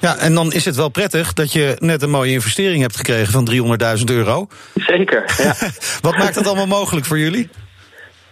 Ja, 0.00 0.16
en 0.16 0.34
dan 0.34 0.52
is 0.52 0.64
het 0.64 0.76
wel 0.76 0.88
prettig 0.88 1.32
dat 1.32 1.52
je 1.52 1.76
net 1.78 2.02
een 2.02 2.10
mooie 2.10 2.32
investering 2.32 2.80
hebt 2.80 2.96
gekregen 2.96 3.32
van 3.32 3.48
300.000 3.98 4.04
euro. 4.04 4.46
Zeker, 4.74 5.24
ja. 5.36 5.54
Wat 6.08 6.16
maakt 6.16 6.34
dat 6.34 6.46
allemaal 6.46 6.66
mogelijk 6.66 7.06
voor 7.06 7.18
jullie? 7.18 7.48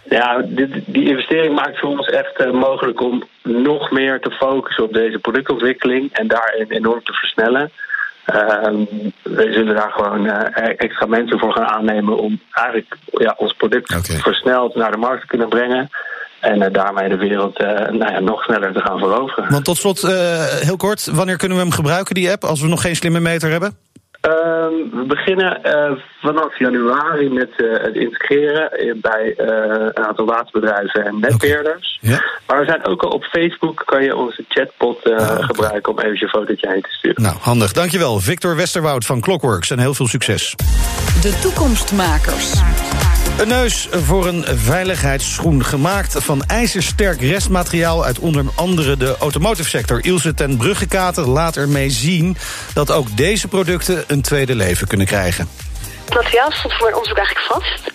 Ja, 0.03 0.41
die, 0.45 0.83
die 0.85 1.09
investering 1.09 1.55
maakt 1.55 1.79
voor 1.79 1.89
ons 1.89 2.07
echt 2.07 2.41
uh, 2.41 2.51
mogelijk 2.51 3.01
om 3.01 3.23
nog 3.43 3.91
meer 3.91 4.19
te 4.19 4.31
focussen 4.31 4.83
op 4.83 4.93
deze 4.93 5.19
productontwikkeling 5.19 6.13
en 6.13 6.27
daarin 6.27 6.65
enorm 6.69 7.03
te 7.03 7.13
versnellen. 7.13 7.71
Uh, 8.25 8.85
we 9.23 9.51
zullen 9.51 9.75
daar 9.75 9.91
gewoon 9.91 10.25
uh, 10.25 10.33
extra 10.77 11.05
mensen 11.05 11.39
voor 11.39 11.53
gaan 11.53 11.67
aannemen 11.67 12.17
om 12.17 12.39
eigenlijk 12.51 12.97
ja, 13.11 13.33
ons 13.37 13.53
product 13.53 13.95
okay. 13.95 14.17
versneld 14.17 14.75
naar 14.75 14.91
de 14.91 14.97
markt 14.97 15.21
te 15.21 15.27
kunnen 15.27 15.49
brengen. 15.49 15.89
En 16.39 16.61
uh, 16.61 16.67
daarmee 16.71 17.09
de 17.09 17.17
wereld 17.17 17.57
nou 17.89 18.11
ja, 18.11 18.19
nog 18.19 18.43
sneller 18.43 18.73
te 18.73 18.81
gaan 18.81 18.99
veroveren. 18.99 19.51
Want 19.51 19.65
tot 19.65 19.77
slot, 19.77 20.01
heel 20.61 20.77
kort, 20.77 21.05
wanneer 21.05 21.37
kunnen 21.37 21.57
we 21.57 21.63
hem 21.63 21.73
gebruiken, 21.73 22.15
die 22.15 22.31
app, 22.31 22.43
als 22.43 22.61
we 22.61 22.67
nog 22.67 22.81
geen 22.81 22.95
slimme 22.95 23.19
meter 23.19 23.51
hebben? 23.51 23.77
We 24.93 25.03
beginnen 25.07 25.59
uh, 25.65 25.91
vanaf 26.21 26.59
januari 26.59 27.29
met 27.29 27.49
uh, 27.57 27.83
het 27.83 27.95
integreren 27.95 28.69
bij 29.01 29.35
uh, 29.37 29.45
een 29.93 30.05
aantal 30.05 30.25
waterbedrijven 30.25 31.05
en 31.05 31.19
netbeheerders. 31.19 31.99
Okay. 32.01 32.15
Ja. 32.15 32.23
Maar 32.47 32.59
we 32.59 32.65
zijn 32.65 32.85
ook 32.85 33.01
al 33.03 33.09
op 33.09 33.23
Facebook, 33.23 33.81
kan 33.85 34.03
je 34.03 34.15
onze 34.15 34.45
chatbot 34.47 35.03
ah, 35.03 35.11
okay. 35.11 35.41
gebruiken 35.41 35.91
om 35.91 35.99
even 35.99 36.19
je 36.19 36.27
fotootje 36.27 36.69
heen 36.69 36.81
te 36.81 36.89
sturen. 36.89 37.21
Nou, 37.23 37.35
handig. 37.39 37.71
Dankjewel. 37.71 38.19
Victor 38.19 38.55
Westerwoud 38.55 39.05
van 39.05 39.19
Clockworks 39.19 39.69
en 39.69 39.79
heel 39.79 39.93
veel 39.93 40.07
succes. 40.07 40.55
De 41.21 41.39
toekomstmakers. 41.41 42.61
Een 43.37 43.47
neus 43.47 43.87
voor 43.91 44.27
een 44.27 44.45
veiligheidsschoen 44.57 45.63
gemaakt 45.63 46.23
van 46.23 46.43
ijzersterk 46.43 47.21
restmateriaal 47.21 48.05
uit 48.05 48.19
onder 48.19 48.45
andere 48.55 48.97
de 48.97 49.15
automotive 49.19 49.69
sector. 49.69 50.05
Ilse 50.05 50.33
ten 50.33 50.57
Bruggekater 50.57 51.27
laat 51.27 51.55
ermee 51.55 51.89
zien 51.89 52.37
dat 52.73 52.91
ook 52.91 53.17
deze 53.17 53.47
producten 53.47 54.03
een 54.07 54.21
tweede 54.21 54.55
leven 54.55 54.87
kunnen 54.87 55.07
krijgen. 55.07 55.49
Het 56.05 56.13
materiaal 56.13 56.51
stond 56.51 56.73
voor 56.73 56.87
een 56.87 56.93
onderzoek 56.93 57.17
eigenlijk 57.17 57.47
vast. 57.47 57.91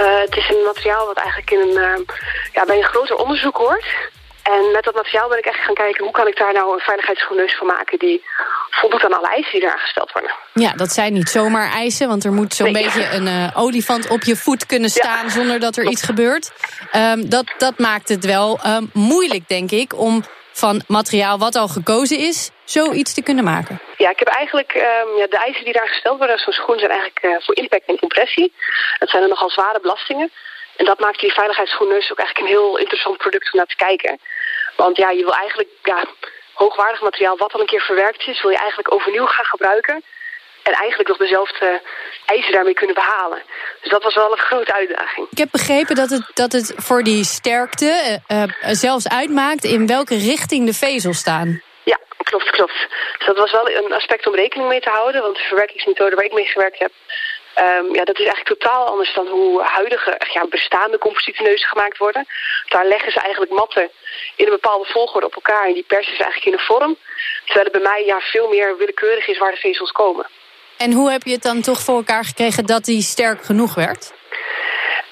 Uh, 0.00 0.20
het 0.20 0.36
is 0.36 0.48
een 0.48 0.62
materiaal 0.64 1.06
wat 1.06 1.16
eigenlijk 1.16 1.50
in 1.50 1.58
een, 1.58 1.76
uh, 1.76 2.06
ja, 2.52 2.64
bij 2.64 2.76
een 2.76 2.84
groter 2.84 3.16
onderzoek 3.16 3.56
hoort. 3.56 3.84
En 4.54 4.70
met 4.72 4.84
dat 4.84 4.94
materiaal 4.94 5.28
ben 5.28 5.38
ik 5.38 5.46
echt 5.46 5.64
gaan 5.64 5.74
kijken 5.74 6.04
hoe 6.04 6.12
kan 6.12 6.26
ik 6.26 6.36
daar 6.36 6.52
nou 6.52 6.72
een 6.72 6.80
veiligheidsschoenneus 6.80 7.56
van 7.56 7.66
maken 7.66 7.98
die 7.98 8.24
voldoet 8.70 9.04
aan 9.04 9.18
alle 9.18 9.28
eisen 9.28 9.52
die 9.52 9.60
daar 9.60 9.78
gesteld 9.78 10.12
worden. 10.12 10.30
Ja, 10.52 10.72
dat 10.72 10.92
zijn 10.92 11.12
niet 11.12 11.28
zomaar 11.28 11.70
eisen, 11.70 12.08
want 12.08 12.24
er 12.24 12.32
moet 12.32 12.54
zo'n 12.54 12.72
nee. 12.72 12.82
beetje 12.82 13.08
een 13.10 13.26
uh, 13.26 13.50
olifant 13.54 14.08
op 14.08 14.22
je 14.22 14.36
voet 14.36 14.66
kunnen 14.66 14.90
staan 14.90 15.24
ja. 15.24 15.30
zonder 15.30 15.60
dat 15.60 15.76
er 15.76 15.84
iets 15.84 16.02
gebeurt. 16.02 16.52
Um, 16.96 17.28
dat, 17.28 17.54
dat 17.58 17.78
maakt 17.78 18.08
het 18.08 18.24
wel 18.24 18.60
um, 18.66 18.90
moeilijk, 18.92 19.48
denk 19.48 19.70
ik, 19.70 19.98
om 19.98 20.24
van 20.52 20.82
materiaal 20.86 21.38
wat 21.38 21.54
al 21.54 21.68
gekozen 21.68 22.18
is, 22.18 22.50
zoiets 22.64 23.14
te 23.14 23.22
kunnen 23.22 23.44
maken. 23.44 23.80
Ja, 23.96 24.10
ik 24.10 24.18
heb 24.18 24.28
eigenlijk 24.28 24.74
um, 24.74 25.18
ja, 25.18 25.26
de 25.26 25.38
eisen 25.38 25.64
die 25.64 25.72
daar 25.72 25.88
gesteld 25.88 26.18
worden 26.18 26.38
zo'n 26.38 26.52
schoen 26.52 26.78
zijn 26.78 26.90
eigenlijk 26.90 27.24
uh, 27.24 27.36
voor 27.40 27.56
impact 27.56 27.86
en 27.86 27.98
compressie. 27.98 28.52
Dat 28.98 29.10
zijn 29.10 29.22
er 29.22 29.28
nogal 29.28 29.50
zware 29.50 29.80
belastingen. 29.80 30.30
En 30.76 30.84
dat 30.84 31.00
maakt 31.00 31.20
die 31.20 31.32
veiligheidsschoenneus 31.32 32.10
ook 32.10 32.18
eigenlijk 32.18 32.48
een 32.48 32.56
heel 32.56 32.78
interessant 32.78 33.16
product 33.16 33.52
om 33.52 33.58
naar 33.58 33.66
te 33.66 33.76
kijken. 33.76 34.18
Want 34.84 34.96
ja, 34.96 35.10
je 35.10 35.24
wil 35.24 35.34
eigenlijk 35.34 35.68
ja, 35.82 36.04
hoogwaardig 36.52 37.02
materiaal 37.02 37.36
wat 37.36 37.52
al 37.52 37.60
een 37.60 37.66
keer 37.66 37.80
verwerkt 37.80 38.26
is, 38.26 38.42
wil 38.42 38.50
je 38.50 38.56
eigenlijk 38.56 38.92
overnieuw 38.94 39.26
gaan 39.26 39.44
gebruiken. 39.44 40.02
En 40.62 40.72
eigenlijk 40.72 41.08
nog 41.08 41.18
dezelfde 41.18 41.80
eisen 42.26 42.52
daarmee 42.52 42.74
kunnen 42.74 42.94
behalen. 42.94 43.42
Dus 43.80 43.90
dat 43.90 44.02
was 44.02 44.14
wel 44.14 44.32
een 44.32 44.38
grote 44.38 44.74
uitdaging. 44.74 45.26
Ik 45.30 45.38
heb 45.38 45.48
begrepen 45.50 45.94
dat 45.94 46.10
het, 46.10 46.30
dat 46.34 46.52
het 46.52 46.74
voor 46.76 47.02
die 47.02 47.24
sterkte 47.24 48.20
uh, 48.28 48.42
zelfs 48.62 49.08
uitmaakt 49.08 49.64
in 49.64 49.86
welke 49.86 50.14
richting 50.14 50.66
de 50.66 50.74
vezels 50.74 51.18
staan. 51.18 51.62
Ja, 51.82 51.98
klopt, 52.16 52.50
klopt. 52.50 52.86
Dus 53.18 53.26
dat 53.26 53.36
was 53.36 53.52
wel 53.52 53.70
een 53.70 53.92
aspect 53.92 54.26
om 54.26 54.34
rekening 54.34 54.68
mee 54.68 54.80
te 54.80 54.90
houden. 54.90 55.22
Want 55.22 55.36
de 55.36 55.42
verwerkingsmethode 55.42 56.16
waar 56.16 56.24
ik 56.24 56.32
mee 56.32 56.46
gewerkt 56.46 56.78
heb, 56.78 56.92
Um, 57.58 57.94
ja, 57.94 58.04
dat 58.04 58.18
is 58.18 58.26
eigenlijk 58.26 58.58
totaal 58.58 58.86
anders 58.86 59.14
dan 59.14 59.26
hoe 59.26 59.62
huidige 59.62 60.20
ja, 60.32 60.46
bestaande 60.46 60.98
compositenneuzen 60.98 61.68
gemaakt 61.68 61.98
worden. 61.98 62.26
Daar 62.68 62.86
leggen 62.86 63.12
ze 63.12 63.20
eigenlijk 63.20 63.52
matten 63.52 63.90
in 64.36 64.44
een 64.44 64.58
bepaalde 64.60 64.84
volgorde 64.84 65.26
op 65.26 65.34
elkaar 65.34 65.66
en 65.66 65.74
die 65.74 65.84
persen 65.86 66.16
ze 66.16 66.22
eigenlijk 66.22 66.46
in 66.46 66.52
een 66.52 66.66
vorm. 66.66 66.96
Terwijl 67.44 67.64
het 67.64 67.72
bij 67.72 67.90
mij 67.90 68.04
ja, 68.04 68.20
veel 68.20 68.48
meer 68.48 68.76
willekeurig 68.76 69.26
is 69.26 69.38
waar 69.38 69.50
de 69.50 69.56
vezels 69.56 69.92
komen. 69.92 70.26
En 70.76 70.92
hoe 70.92 71.10
heb 71.10 71.22
je 71.22 71.32
het 71.32 71.42
dan 71.42 71.60
toch 71.60 71.80
voor 71.80 71.96
elkaar 71.96 72.24
gekregen 72.24 72.66
dat 72.66 72.84
die 72.84 73.02
sterk 73.02 73.44
genoeg 73.44 73.74
werd? 73.74 74.12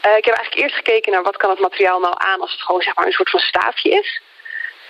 Uh, 0.07 0.17
ik 0.17 0.25
heb 0.25 0.35
eigenlijk 0.35 0.65
eerst 0.65 0.77
gekeken 0.77 1.13
naar 1.13 1.23
wat 1.23 1.37
kan 1.37 1.51
het 1.51 1.61
materiaal 1.61 2.01
nou 2.01 2.15
aan 2.17 2.41
als 2.41 2.53
het 2.53 2.63
gewoon 2.63 2.83
zeg 2.83 2.95
maar, 2.95 3.07
een 3.07 3.13
soort 3.13 3.31
van 3.31 3.41
staafje 3.41 3.91
is. 3.91 4.21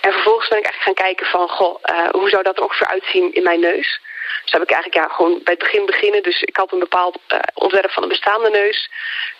En 0.01 0.11
vervolgens 0.11 0.47
ben 0.47 0.57
ik 0.57 0.63
eigenlijk 0.63 0.97
gaan 0.97 1.05
kijken 1.05 1.25
van, 1.25 1.49
goh, 1.49 1.79
uh, 1.89 2.09
hoe 2.09 2.29
zou 2.29 2.43
dat 2.43 2.57
er 2.57 2.63
ongeveer 2.63 2.87
uitzien 2.87 3.33
in 3.33 3.43
mijn 3.43 3.59
neus? 3.59 3.99
Dus 4.43 4.51
heb 4.51 4.61
ik 4.61 4.71
eigenlijk 4.71 5.07
ja, 5.07 5.15
gewoon 5.15 5.33
bij 5.43 5.53
het 5.53 5.63
begin 5.63 5.85
beginnen. 5.85 6.23
Dus 6.23 6.41
ik 6.41 6.55
had 6.55 6.71
een 6.71 6.79
bepaald 6.79 7.17
uh, 7.33 7.39
ontwerp 7.53 7.91
van 7.91 8.03
een 8.03 8.09
bestaande 8.09 8.49
neus. 8.49 8.89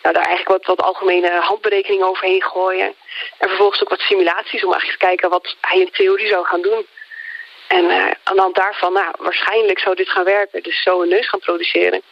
Nou, 0.02 0.14
daar 0.14 0.24
eigenlijk 0.24 0.56
wat, 0.56 0.76
wat 0.76 0.86
algemene 0.86 1.30
handberekeningen 1.30 2.06
overheen 2.06 2.42
gooien. 2.42 2.94
En 3.38 3.48
vervolgens 3.48 3.82
ook 3.82 3.88
wat 3.88 4.00
simulaties 4.00 4.64
om 4.64 4.72
eigenlijk 4.72 5.00
te 5.00 5.06
kijken 5.06 5.30
wat 5.30 5.56
hij 5.60 5.80
in 5.80 5.90
theorie 5.90 6.28
zou 6.28 6.46
gaan 6.46 6.62
doen. 6.62 6.86
En 7.68 7.84
uh, 7.84 8.10
aan 8.22 8.36
de 8.36 8.40
hand 8.40 8.54
daarvan, 8.54 8.92
nou, 8.92 9.14
waarschijnlijk 9.18 9.78
zou 9.78 9.94
dit 9.94 10.08
gaan 10.08 10.24
werken. 10.24 10.62
Dus 10.62 10.82
zo 10.82 11.02
een 11.02 11.08
neus 11.08 11.28
gaan 11.28 11.40
produceren. 11.40 12.02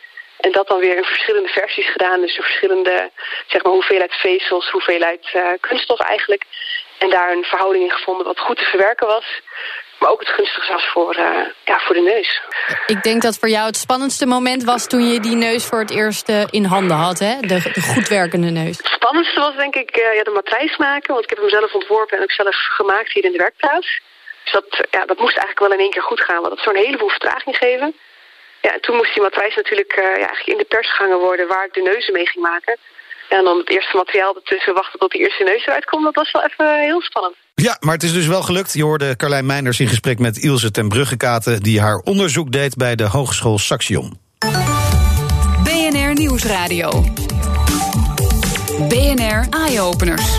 En 0.40 0.53
dat 0.53 0.68
dan 0.68 0.79
weer 0.79 0.96
in 0.96 1.05
verschillende 1.05 1.48
versies 1.48 1.90
gedaan. 1.90 2.20
Dus 2.20 2.37
in 2.37 2.42
verschillende, 2.42 3.11
zeg 3.46 3.62
maar, 3.62 3.72
hoeveelheid 3.72 4.14
vezels, 4.14 4.70
hoeveelheid 4.70 5.31
uh, 5.35 5.48
kunststof 5.61 6.00
eigenlijk. 6.00 6.44
En 6.98 7.11
daar 7.11 7.33
een 7.33 7.44
verhouding 7.44 7.85
in 7.85 7.90
gevonden 7.90 8.26
wat 8.26 8.38
goed 8.38 8.57
te 8.57 8.64
verwerken 8.64 9.07
was. 9.07 9.40
Maar 10.01 10.11
ook 10.11 10.21
het 10.21 10.29
gunstigste 10.29 10.73
was 10.73 10.87
voor, 10.93 11.17
uh, 11.17 11.47
ja, 11.65 11.79
voor 11.79 11.95
de 11.95 12.01
neus. 12.01 12.41
Ik 12.87 13.03
denk 13.03 13.23
dat 13.23 13.39
voor 13.39 13.49
jou 13.49 13.67
het 13.67 13.77
spannendste 13.77 14.27
moment 14.27 14.65
was 14.65 14.87
toen 14.87 15.13
je 15.13 15.21
die 15.21 15.37
neus 15.37 15.65
voor 15.65 15.79
het 15.79 15.91
eerst 15.91 16.29
uh, 16.29 16.43
in 16.51 16.65
handen 16.65 16.97
had, 16.97 17.19
hè? 17.19 17.41
De, 17.41 17.71
de 17.73 17.81
goed 17.81 18.09
werkende 18.09 18.51
neus. 18.51 18.77
Het 18.77 18.87
spannendste 18.87 19.41
was 19.41 19.57
denk 19.57 19.75
ik 19.75 19.97
uh, 19.97 20.15
ja, 20.15 20.23
de 20.23 20.31
matrijs 20.31 20.77
maken. 20.77 21.13
Want 21.13 21.25
ik 21.25 21.31
heb 21.31 21.39
hem 21.39 21.49
zelf 21.49 21.75
ontworpen 21.75 22.17
en 22.17 22.23
ook 22.23 22.33
zelf 22.33 22.57
gemaakt 22.57 23.13
hier 23.13 23.25
in 23.25 23.33
de 23.33 23.39
werkplaats. 23.39 24.01
Dus 24.45 24.53
dat, 24.53 24.87
ja, 24.91 25.05
dat 25.07 25.19
moest 25.19 25.37
eigenlijk 25.37 25.67
wel 25.67 25.73
in 25.73 25.85
één 25.85 25.91
keer 25.91 26.03
goed 26.03 26.21
gaan. 26.21 26.41
Want 26.41 26.55
dat 26.55 26.65
zou 26.65 26.77
een 26.77 26.85
heleboel 26.85 27.09
vertraging 27.09 27.57
geven. 27.57 27.95
Ja, 28.61 28.73
en 28.73 28.81
toen 28.81 28.97
moest 28.97 29.15
die 29.15 29.23
matrijs 29.23 29.55
natuurlijk 29.55 29.93
ja, 29.97 30.15
eigenlijk 30.15 30.47
in 30.47 30.57
de 30.57 30.73
pers 30.75 30.93
gehangen 30.93 31.19
worden... 31.19 31.49
waar 31.49 31.65
ik 31.65 31.75
de 31.75 31.83
neuzen 31.83 32.13
mee 32.13 32.27
ging 32.27 32.45
maken. 32.45 32.77
En 33.31 33.45
dan 33.45 33.59
het 33.59 33.71
eerste 33.71 33.97
materiaal 33.97 34.35
ertussen 34.35 34.75
wachten 34.75 34.99
tot 34.99 35.11
die 35.11 35.21
eerste 35.21 35.45
neus 35.45 35.66
eruit 35.66 35.85
komt. 35.85 36.05
Dat 36.05 36.14
was 36.14 36.33
wel 36.33 36.43
even 36.45 36.81
heel 36.81 37.01
spannend. 37.01 37.35
Ja, 37.55 37.77
maar 37.81 37.95
het 37.95 38.03
is 38.03 38.12
dus 38.12 38.27
wel 38.27 38.43
gelukt. 38.43 38.73
Je 38.73 38.83
hoorde 38.83 39.16
Carlijn 39.16 39.47
Meinders 39.47 39.81
in 39.81 39.88
gesprek 39.88 40.19
met 40.19 40.37
Ilse 40.37 40.71
ten 40.71 40.88
Bruggekaten... 40.88 41.62
die 41.62 41.81
haar 41.81 41.97
onderzoek 41.97 42.53
deed 42.53 42.77
bij 42.77 42.97
de 42.97 43.05
Hogeschool 43.05 43.59
Saxion. 43.59 44.21
BNR 45.64 46.14
Nieuwsradio. 46.14 47.05
BNR 48.88 49.47
Eye-Openers. 49.51 50.38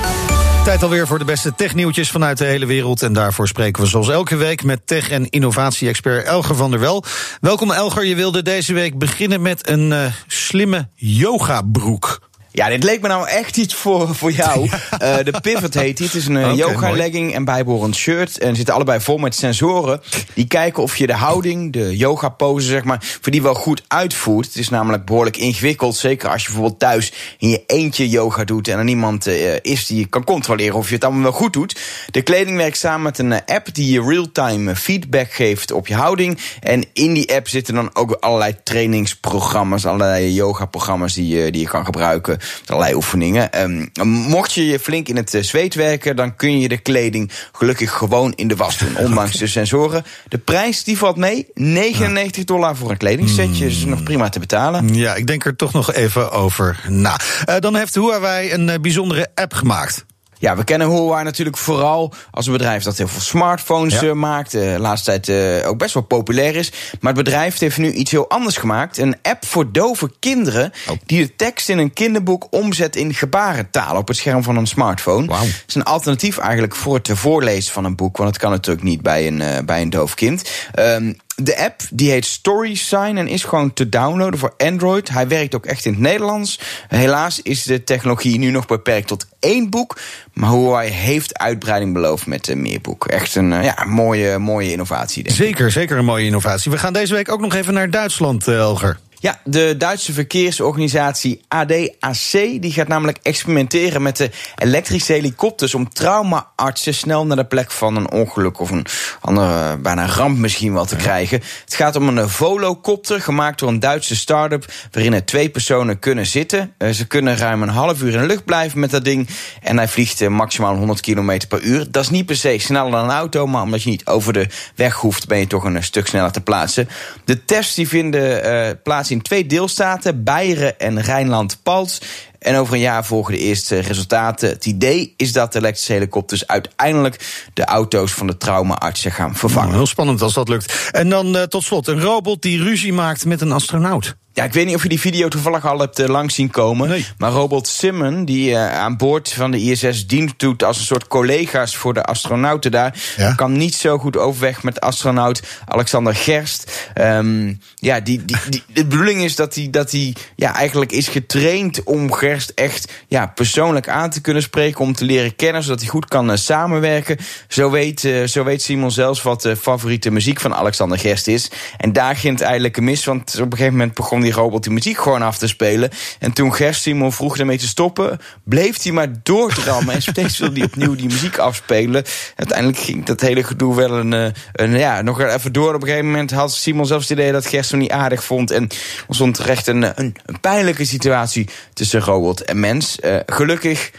Tijd 0.64 0.84
alweer 0.84 1.08
voor 1.08 1.20
de 1.20 1.26
beste 1.26 1.56
technieuwtjes 1.56 2.12
vanuit 2.12 2.38
de 2.38 2.46
hele 2.46 2.66
wereld. 2.66 3.02
En 3.02 3.14
daarvoor 3.14 3.48
spreken 3.48 3.82
we 3.82 3.88
zoals 3.88 4.10
elke 4.10 4.36
week 4.36 4.64
met 4.64 4.88
tech- 4.88 5.10
en 5.10 5.30
innovatie-expert 5.30 6.26
Elger 6.26 6.56
van 6.56 6.72
der 6.72 6.80
Wel. 6.80 7.04
Welkom 7.42 7.72
Elger, 7.72 8.06
je 8.06 8.16
wilde 8.16 8.42
deze 8.42 8.74
week 8.74 8.98
beginnen 8.98 9.42
met 9.42 9.70
een 9.70 9.92
uh, 9.92 10.06
slimme 10.28 10.88
yogabroek. 10.96 12.30
Ja, 12.54 12.70
dit 12.70 12.84
leek 12.84 13.02
me 13.02 13.08
nou 13.08 13.28
echt 13.28 13.58
iets 13.58 13.76
voor, 13.76 14.16
voor 14.16 14.32
jou. 14.32 14.70
Uh, 15.02 15.18
de 15.24 15.40
Pivot 15.42 15.74
heet 15.74 15.98
die. 15.98 16.06
Het 16.06 16.16
is 16.16 16.28
een 16.28 16.38
Okay, 16.38 16.56
yoga 16.56 16.92
legging 16.92 17.34
en 17.34 17.46
bijbehorend 17.46 17.96
shirt. 17.96 18.38
En 18.38 18.56
zitten 18.56 18.74
allebei 18.74 19.00
vol 19.00 19.18
met 19.18 19.36
sensoren. 19.36 20.02
Die 20.34 20.48
kijken 20.48 20.84
of 20.84 20.98
je 20.98 21.08
de 21.08 21.14
houding, 21.14 21.74
de 21.74 21.98
yoga 21.98 22.30
pose, 22.30 22.68
zeg 22.68 22.84
maar, 22.84 23.04
voor 23.22 23.32
die 23.32 23.42
wel 23.42 23.54
goed 23.54 23.84
uitvoert. 23.88 24.46
Het 24.46 24.56
is 24.56 24.70
namelijk 24.70 25.06
behoorlijk 25.06 25.38
ingewikkeld. 25.38 25.96
Zeker 25.96 26.30
als 26.30 26.42
je 26.42 26.48
bijvoorbeeld 26.48 26.80
thuis 26.80 27.14
in 27.38 27.50
je 27.50 27.64
eentje 27.68 28.10
yoga 28.10 28.44
doet. 28.44 28.68
En 28.68 28.78
er 28.78 28.84
niemand 28.84 29.28
uh, 29.28 29.56
is 29.62 29.86
die 29.86 30.06
kan 30.06 30.24
controleren 30.24 30.76
of 30.76 30.88
je 30.88 30.96
het 30.96 31.04
allemaal 31.04 31.24
wel 31.24 31.32
goed 31.32 31.54
doet. 31.54 31.80
De 32.12 32.22
kleding 32.22 32.58
werkt 32.58 32.78
samen 32.78 33.02
met 33.02 33.18
een 33.18 33.46
app 33.46 33.74
die 33.74 33.92
je 33.92 34.02
real-time 34.02 34.76
feedback 34.76 35.32
geeft 35.32 35.72
op 35.72 35.88
je 35.88 35.96
houding. 35.96 36.40
En 36.60 36.86
in 36.94 37.14
die 37.14 37.36
app 37.36 37.48
zitten 37.48 37.74
dan 37.74 37.90
ook 37.94 38.12
allerlei 38.12 38.56
trainingsprogramma's, 38.64 39.86
allerlei 39.86 40.34
yoga-programma's 40.34 41.14
die, 41.14 41.28
je, 41.28 41.52
die 41.52 41.62
je 41.62 41.68
kan 41.68 41.86
gebruiken. 41.86 42.40
Allerlei 42.66 42.94
oefeningen. 42.96 43.62
Um, 43.62 43.90
mocht 44.08 44.54
je 44.54 44.66
je 44.66 44.80
flink 44.80 45.08
in 45.08 45.16
het 45.16 45.38
zweet 45.40 45.74
werken, 45.74 46.16
dan 46.16 46.36
kun 46.36 46.60
je 46.60 46.68
de 46.68 46.78
kleding 46.78 47.32
gelukkig 47.52 47.92
gewoon 47.92 48.34
in 48.36 48.48
de 48.48 48.56
was 48.56 48.78
doen. 48.78 48.98
Ondanks 49.06 49.38
de 49.38 49.48
sensoren. 49.48 50.04
De 50.28 50.38
prijs 50.38 50.84
die 50.84 50.98
valt 50.98 51.18
mee. 51.18 51.48
99 51.54 52.44
dollar 52.44 52.76
voor 52.76 52.90
een 52.90 52.98
kledingsetje. 52.98 53.66
Is 53.66 53.86
nog 53.86 54.04
prima 54.04 54.30
te 54.30 54.40
betalen. 54.40 54.96
Ja, 54.96 55.16
ik 55.16 55.28
denk 55.28 55.46
er 55.46 55.56
toch 55.56 55.74
nog 55.74 55.94
even 55.94 56.32
over 56.32 56.80
na. 56.88 57.20
Uh, 57.50 57.56
dan 57.60 57.76
heeft 57.76 57.96
Huawei 57.96 58.52
een 58.52 58.68
uh, 58.68 58.76
bijzondere 58.82 59.28
app 59.36 59.54
gemaakt. 59.54 60.06
Ja, 60.42 60.56
we 60.56 60.64
kennen 60.64 60.90
Huawei 60.90 61.24
natuurlijk 61.24 61.58
vooral 61.58 62.14
als 62.32 62.46
een 62.46 62.52
bedrijf 62.52 62.84
dat 62.84 62.98
heel 62.98 63.08
veel 63.08 63.22
smartphones 63.22 64.00
ja. 64.00 64.04
uh, 64.04 64.12
maakt. 64.12 64.52
De 64.52 64.76
laatste 64.80 65.22
tijd 65.22 65.28
uh, 65.64 65.70
ook 65.70 65.78
best 65.78 65.94
wel 65.94 66.04
populair 66.04 66.56
is. 66.56 66.72
Maar 67.00 67.14
het 67.14 67.24
bedrijf 67.24 67.60
heeft 67.60 67.78
nu 67.78 67.92
iets 67.92 68.12
heel 68.12 68.30
anders 68.30 68.58
gemaakt. 68.58 68.98
Een 68.98 69.16
app 69.22 69.46
voor 69.46 69.72
dove 69.72 70.12
kinderen 70.20 70.72
oh. 70.90 70.98
die 71.06 71.26
de 71.26 71.36
tekst 71.36 71.70
in 71.70 71.78
een 71.78 71.94
kinderboek 71.94 72.48
omzet 72.50 72.96
in 72.96 73.14
gebarentaal 73.14 73.98
op 73.98 74.08
het 74.08 74.18
scherm 74.18 74.44
van 74.44 74.58
een 74.58 74.68
smartphone. 74.68 75.28
Wow. 75.28 75.42
Het 75.42 75.64
is 75.68 75.76
een 75.76 75.84
alternatief 75.84 76.38
eigenlijk 76.38 76.76
voor 76.76 76.96
het 76.96 77.10
voorlezen 77.12 77.74
van 77.74 77.86
een 77.86 77.96
boek. 77.96 78.18
Want 78.18 78.30
het 78.30 78.40
kan 78.40 78.52
natuurlijk 78.52 78.86
niet 78.86 79.02
bij 79.02 79.28
een, 79.28 79.66
bij 79.66 79.82
een 79.82 79.90
doof 79.90 80.14
kind. 80.14 80.50
Um, 80.80 81.18
de 81.44 81.58
app 81.58 81.82
die 81.92 82.12
heet 82.12 82.26
StorySign 82.26 83.18
en 83.18 83.28
is 83.28 83.44
gewoon 83.44 83.74
te 83.74 83.90
downloaden 83.90 84.40
voor 84.40 84.54
Android. 84.58 85.10
Hij 85.10 85.28
werkt 85.28 85.56
ook 85.56 85.66
echt 85.66 85.86
in 85.86 85.92
het 85.92 86.02
Nederlands. 86.02 86.60
Helaas 86.88 87.42
is 87.42 87.64
de 87.64 87.84
technologie 87.84 88.40
nu 88.40 88.52
nog 88.52 88.66
beperkt 88.66 89.08
tot 89.08 89.28
één 89.40 89.70
boek. 89.70 89.98
Maar 90.34 90.50
Huawei 90.50 90.90
heeft 90.90 91.38
uitbreiding 91.38 91.94
beloofd 91.94 92.26
met 92.26 92.48
uh, 92.48 92.56
meer 92.56 92.82
boek. 92.82 93.06
Echt 93.06 93.36
een 93.36 93.52
uh, 93.52 93.64
ja, 93.64 93.86
mooie, 93.88 94.38
mooie 94.38 94.72
innovatie. 94.72 95.24
Denk 95.24 95.36
zeker, 95.36 95.66
ik. 95.66 95.72
zeker 95.72 95.98
een 95.98 96.06
mooie 96.06 96.26
innovatie. 96.26 96.72
We 96.72 96.78
gaan 96.78 96.94
deze 96.94 97.14
week 97.14 97.32
ook 97.32 97.42
nog 97.42 97.54
even 97.54 97.74
naar 97.74 97.90
Duitsland, 97.90 98.48
uh, 98.48 98.56
Elger. 98.56 99.00
Ja, 99.22 99.40
de 99.44 99.76
Duitse 99.78 100.14
verkeersorganisatie 100.14 101.42
ADAC 101.48 102.32
die 102.32 102.72
gaat 102.72 102.88
namelijk 102.88 103.20
experimenteren 103.22 104.02
met 104.02 104.18
de 104.18 104.30
elektrische 104.58 105.14
helikopters 105.14 105.76
om 105.76 105.90
traumaartsen 105.90 106.94
snel 106.94 107.26
naar 107.26 107.38
de 107.38 107.46
plek 107.46 107.72
van 107.72 107.96
een 107.96 108.12
ongeluk 108.12 108.60
of 108.60 108.70
een 108.70 108.86
andere 109.20 109.78
bijna 109.78 110.06
ramp 110.06 110.38
misschien 110.38 110.74
wel 110.74 110.86
te 110.86 110.96
krijgen. 110.96 111.42
Het 111.64 111.74
gaat 111.74 111.96
om 111.96 112.08
een 112.08 112.30
Volocopter 112.30 113.22
gemaakt 113.22 113.60
door 113.60 113.70
een 113.70 113.80
Duitse 113.80 114.16
start-up 114.16 114.66
waarin 114.92 115.14
er 115.14 115.26
twee 115.26 115.50
personen 115.50 116.00
kunnen 116.00 116.26
zitten. 116.26 116.74
Uh, 116.78 116.90
ze 116.90 117.08
kunnen 117.08 117.38
ruim 117.38 117.62
een 117.62 117.70
half 117.70 118.02
uur 118.02 118.14
in 118.14 118.20
de 118.20 118.26
lucht 118.26 118.46
blijven 118.46 118.80
met 118.80 118.92
dat 118.92 119.04
ding 119.04 119.30
en 119.62 119.78
hij 119.78 119.88
vliegt 119.88 120.22
uh, 120.22 120.30
maximaal 120.30 120.76
100 120.76 121.00
km 121.00 121.40
per 121.48 121.62
uur. 121.62 121.92
Dat 121.92 122.04
is 122.04 122.10
niet 122.10 122.26
per 122.26 122.36
se 122.36 122.58
sneller 122.58 122.92
dan 122.92 123.04
een 123.04 123.16
auto, 123.16 123.48
maar 123.48 123.62
omdat 123.62 123.84
je 123.84 123.90
niet 123.90 124.06
over 124.06 124.34
de 124.34 124.48
weg 124.76 124.96
hoeft 124.96 125.28
ben 125.28 125.40
je 125.40 125.48
toch 125.48 125.64
een 125.64 125.84
stuk 125.84 126.08
sneller 126.08 126.32
te 126.32 126.42
plaatsen. 126.42 126.90
De 127.26 127.46
tests 127.46 127.76
die 127.76 127.88
vinden 127.88 128.46
uh, 128.46 128.70
plaats 128.84 129.10
in 129.12 129.22
twee 129.22 129.46
deelstaten, 129.46 130.24
Beieren 130.24 130.80
en 130.80 131.02
Rijnland-Palts. 131.02 132.02
En 132.42 132.56
over 132.56 132.74
een 132.74 132.80
jaar 132.80 133.06
volgen 133.06 133.34
de 133.34 133.40
eerste 133.40 133.80
resultaten. 133.80 134.50
Het 134.50 134.66
idee 134.66 135.14
is 135.18 135.32
dat 135.32 135.54
de 135.54 135.60
elektrische 135.60 135.94
helikopters 135.94 136.48
uiteindelijk 136.48 137.46
de 137.54 137.66
auto's 137.66 138.12
van 138.12 138.28
de 138.28 138.38
traumaartsen 138.38 139.12
gaan 139.12 139.36
vervangen. 139.36 139.68
Nou, 139.68 139.78
heel 139.78 139.88
spannend 139.88 140.22
als 140.22 140.34
dat 140.34 140.50
lukt. 140.50 140.90
En 140.92 141.10
dan 141.10 141.36
uh, 141.36 141.42
tot 141.42 141.64
slot 141.64 141.88
een 141.88 142.02
robot 142.02 142.42
die 142.42 142.64
ruzie 142.64 142.94
maakt 142.94 143.26
met 143.26 143.42
een 143.42 143.52
astronaut. 143.52 144.16
Ja, 144.34 144.44
ik 144.44 144.54
weet 144.54 144.66
niet 144.66 144.76
of 144.76 144.84
je 144.84 144.90
die 144.90 145.00
video 145.00 145.28
toevallig 145.28 145.66
al 145.66 145.80
hebt 145.80 146.00
uh, 146.00 146.08
langs 146.08 146.36
zien 146.36 146.50
komen. 146.50 146.90
Nee. 146.90 147.06
Maar 147.18 147.32
Robot 147.32 147.68
Simon, 147.68 148.26
die 148.26 148.50
uh, 148.50 148.74
aan 148.74 148.98
boord 148.98 149.30
van 149.30 149.52
de 149.52 149.60
ISS 149.60 150.08
dient 150.08 150.34
doet 150.40 150.64
als 150.64 150.78
een 150.78 150.86
soort 150.86 151.08
collega's 151.08 151.76
voor 151.76 151.94
de 151.94 152.04
astronauten 152.04 152.72
daar, 152.72 152.96
ja? 153.18 153.34
kan 153.34 153.58
niet 153.58 153.76
zo 153.76 153.98
goed 153.98 154.18
overweg 154.18 154.64
met 154.64 154.82
astronaut 154.82 155.42
Alexander 155.66 156.16
Gerst. 156.16 156.92
Um, 156.96 157.60
ja, 157.76 158.00
die, 158.00 158.26
die, 158.26 158.38
die, 158.50 158.64
de 158.74 158.86
bedoeling 158.86 159.24
is 159.24 159.36
dat 159.36 159.56
hij 159.56 159.68
dat 159.70 159.92
hij 159.92 160.16
ja, 160.36 160.56
eigenlijk 160.56 160.92
is 160.92 161.08
getraind 161.08 161.84
om 161.84 162.14
Gerst 162.14 162.30
echt 162.40 162.92
ja, 163.08 163.28
persoonlijk 163.28 163.90
aan 163.90 164.10
te 164.10 164.22
kunnen 164.22 164.42
spreken, 164.42 164.80
om 164.82 164.94
te 164.94 165.06
leren 165.06 165.36
kennen, 165.36 165.64
zodat 165.64 165.80
hij 165.80 165.90
goed 165.90 166.06
kan 166.06 166.32
uh, 166.32 166.36
samenwerken. 166.36 167.18
Zo 167.48 167.70
weet, 167.70 168.10
zo 168.26 168.44
weet 168.44 168.62
Simon 168.62 168.92
zelfs 168.92 169.22
wat 169.22 169.42
de 169.42 169.56
favoriete 169.56 170.12
muziek 170.12 170.40
van 170.40 170.56
Alexander 170.56 171.00
Gerst 171.00 171.28
is. 171.28 171.52
En 171.78 171.94
daar 171.94 172.16
ging 172.16 172.34
het 172.34 172.42
eigenlijk 172.42 172.80
mis, 172.80 173.06
want 173.06 173.34
op 173.34 173.52
een 173.52 173.58
gegeven 173.58 173.78
moment 173.78 173.94
begon 173.94 174.22
die 174.22 174.32
robot 174.32 174.64
die 174.64 174.72
muziek 174.72 174.98
gewoon 174.98 175.22
af 175.22 175.38
te 175.38 175.48
spelen. 175.48 175.90
En 176.20 176.34
toen 176.34 176.54
Gerst 176.54 176.82
Simon 176.82 177.14
vroeg 177.14 177.38
ermee 177.38 177.58
te 177.58 177.68
stoppen, 177.68 178.20
bleef 178.44 178.84
hij 178.84 178.92
maar 178.92 179.08
doordrammen. 179.24 179.94
en 179.94 180.02
steeds 180.02 180.38
wilde 180.38 180.58
hij 180.58 180.66
opnieuw 180.66 180.96
die 180.96 181.10
muziek 181.10 181.38
afspelen. 181.38 182.04
Uiteindelijk 182.36 182.80
ging 182.80 183.06
dat 183.06 183.22
hele 183.22 183.44
gedoe 183.44 183.76
wel 183.76 183.92
een, 183.92 184.34
een 184.54 184.78
ja, 184.78 185.02
nog 185.02 185.22
even 185.22 185.54
door. 185.54 185.74
Op 185.74 185.82
een 185.82 185.88
gegeven 185.88 186.06
moment 186.06 186.32
had 186.32 186.54
Simon 186.54 186.86
zelfs 186.86 187.10
het 187.10 187.20
idee 187.20 187.32
dat 187.32 187.46
Gerst 187.46 187.72
hem 187.72 187.80
niet 187.80 187.92
aardig 187.92 188.24
vond. 188.24 188.52
En 188.52 188.70
ontstond 189.08 189.36
terecht 189.36 189.68
een, 189.68 189.84
een, 189.84 190.16
een 190.26 190.40
pijnlijke 190.42 190.86
situatie 190.86 191.50
tussen 191.74 192.02
robot 192.02 192.21
en 192.30 192.60
mens. 192.60 192.98
Uh, 193.02 193.16
gelukkig 193.26 193.92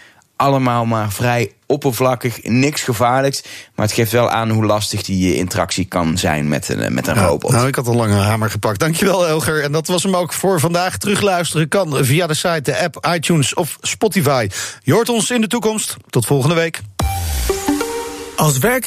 allemaal 0.42 0.85
maar 0.85 1.12
vrij 1.12 1.52
oppervlakkig, 1.66 2.42
niks 2.42 2.82
gevaarlijks. 2.82 3.42
Maar 3.74 3.87
het 3.87 3.94
geeft 3.94 4.12
wel 4.12 4.30
aan 4.30 4.50
hoe 4.50 4.64
lastig 4.64 5.02
die 5.02 5.37
interactie 5.37 5.85
kan 5.85 6.18
zijn 6.18 6.48
met 6.48 6.68
een, 6.68 6.94
met 6.94 7.06
een 7.06 7.14
ja, 7.14 7.26
robot. 7.26 7.50
Nou, 7.50 7.66
ik 7.66 7.74
had 7.74 7.87
een 7.87 7.96
lange 7.96 8.14
hamer 8.14 8.50
gepakt. 8.50 8.78
Dankjewel, 8.78 9.26
Elger. 9.26 9.62
En 9.62 9.72
dat 9.72 9.87
was 9.87 10.02
hem 10.02 10.16
ook 10.16 10.32
voor 10.32 10.61
vandaag. 10.61 10.96
Terugluisteren 10.96 11.68
kan 11.68 12.04
via 12.04 12.26
de 12.26 12.35
site, 12.35 12.61
de 12.61 12.78
app, 12.78 13.06
iTunes 13.14 13.54
of 13.54 13.78
Spotify. 13.80 14.48
Je 14.82 14.92
hoort 14.92 15.08
ons 15.08 15.30
in 15.30 15.40
de 15.40 15.46
toekomst. 15.46 15.96
Tot 16.11 16.26
volgende 16.26 16.54
week. 16.54 16.80
Als 18.37 18.58
werk 18.58 18.80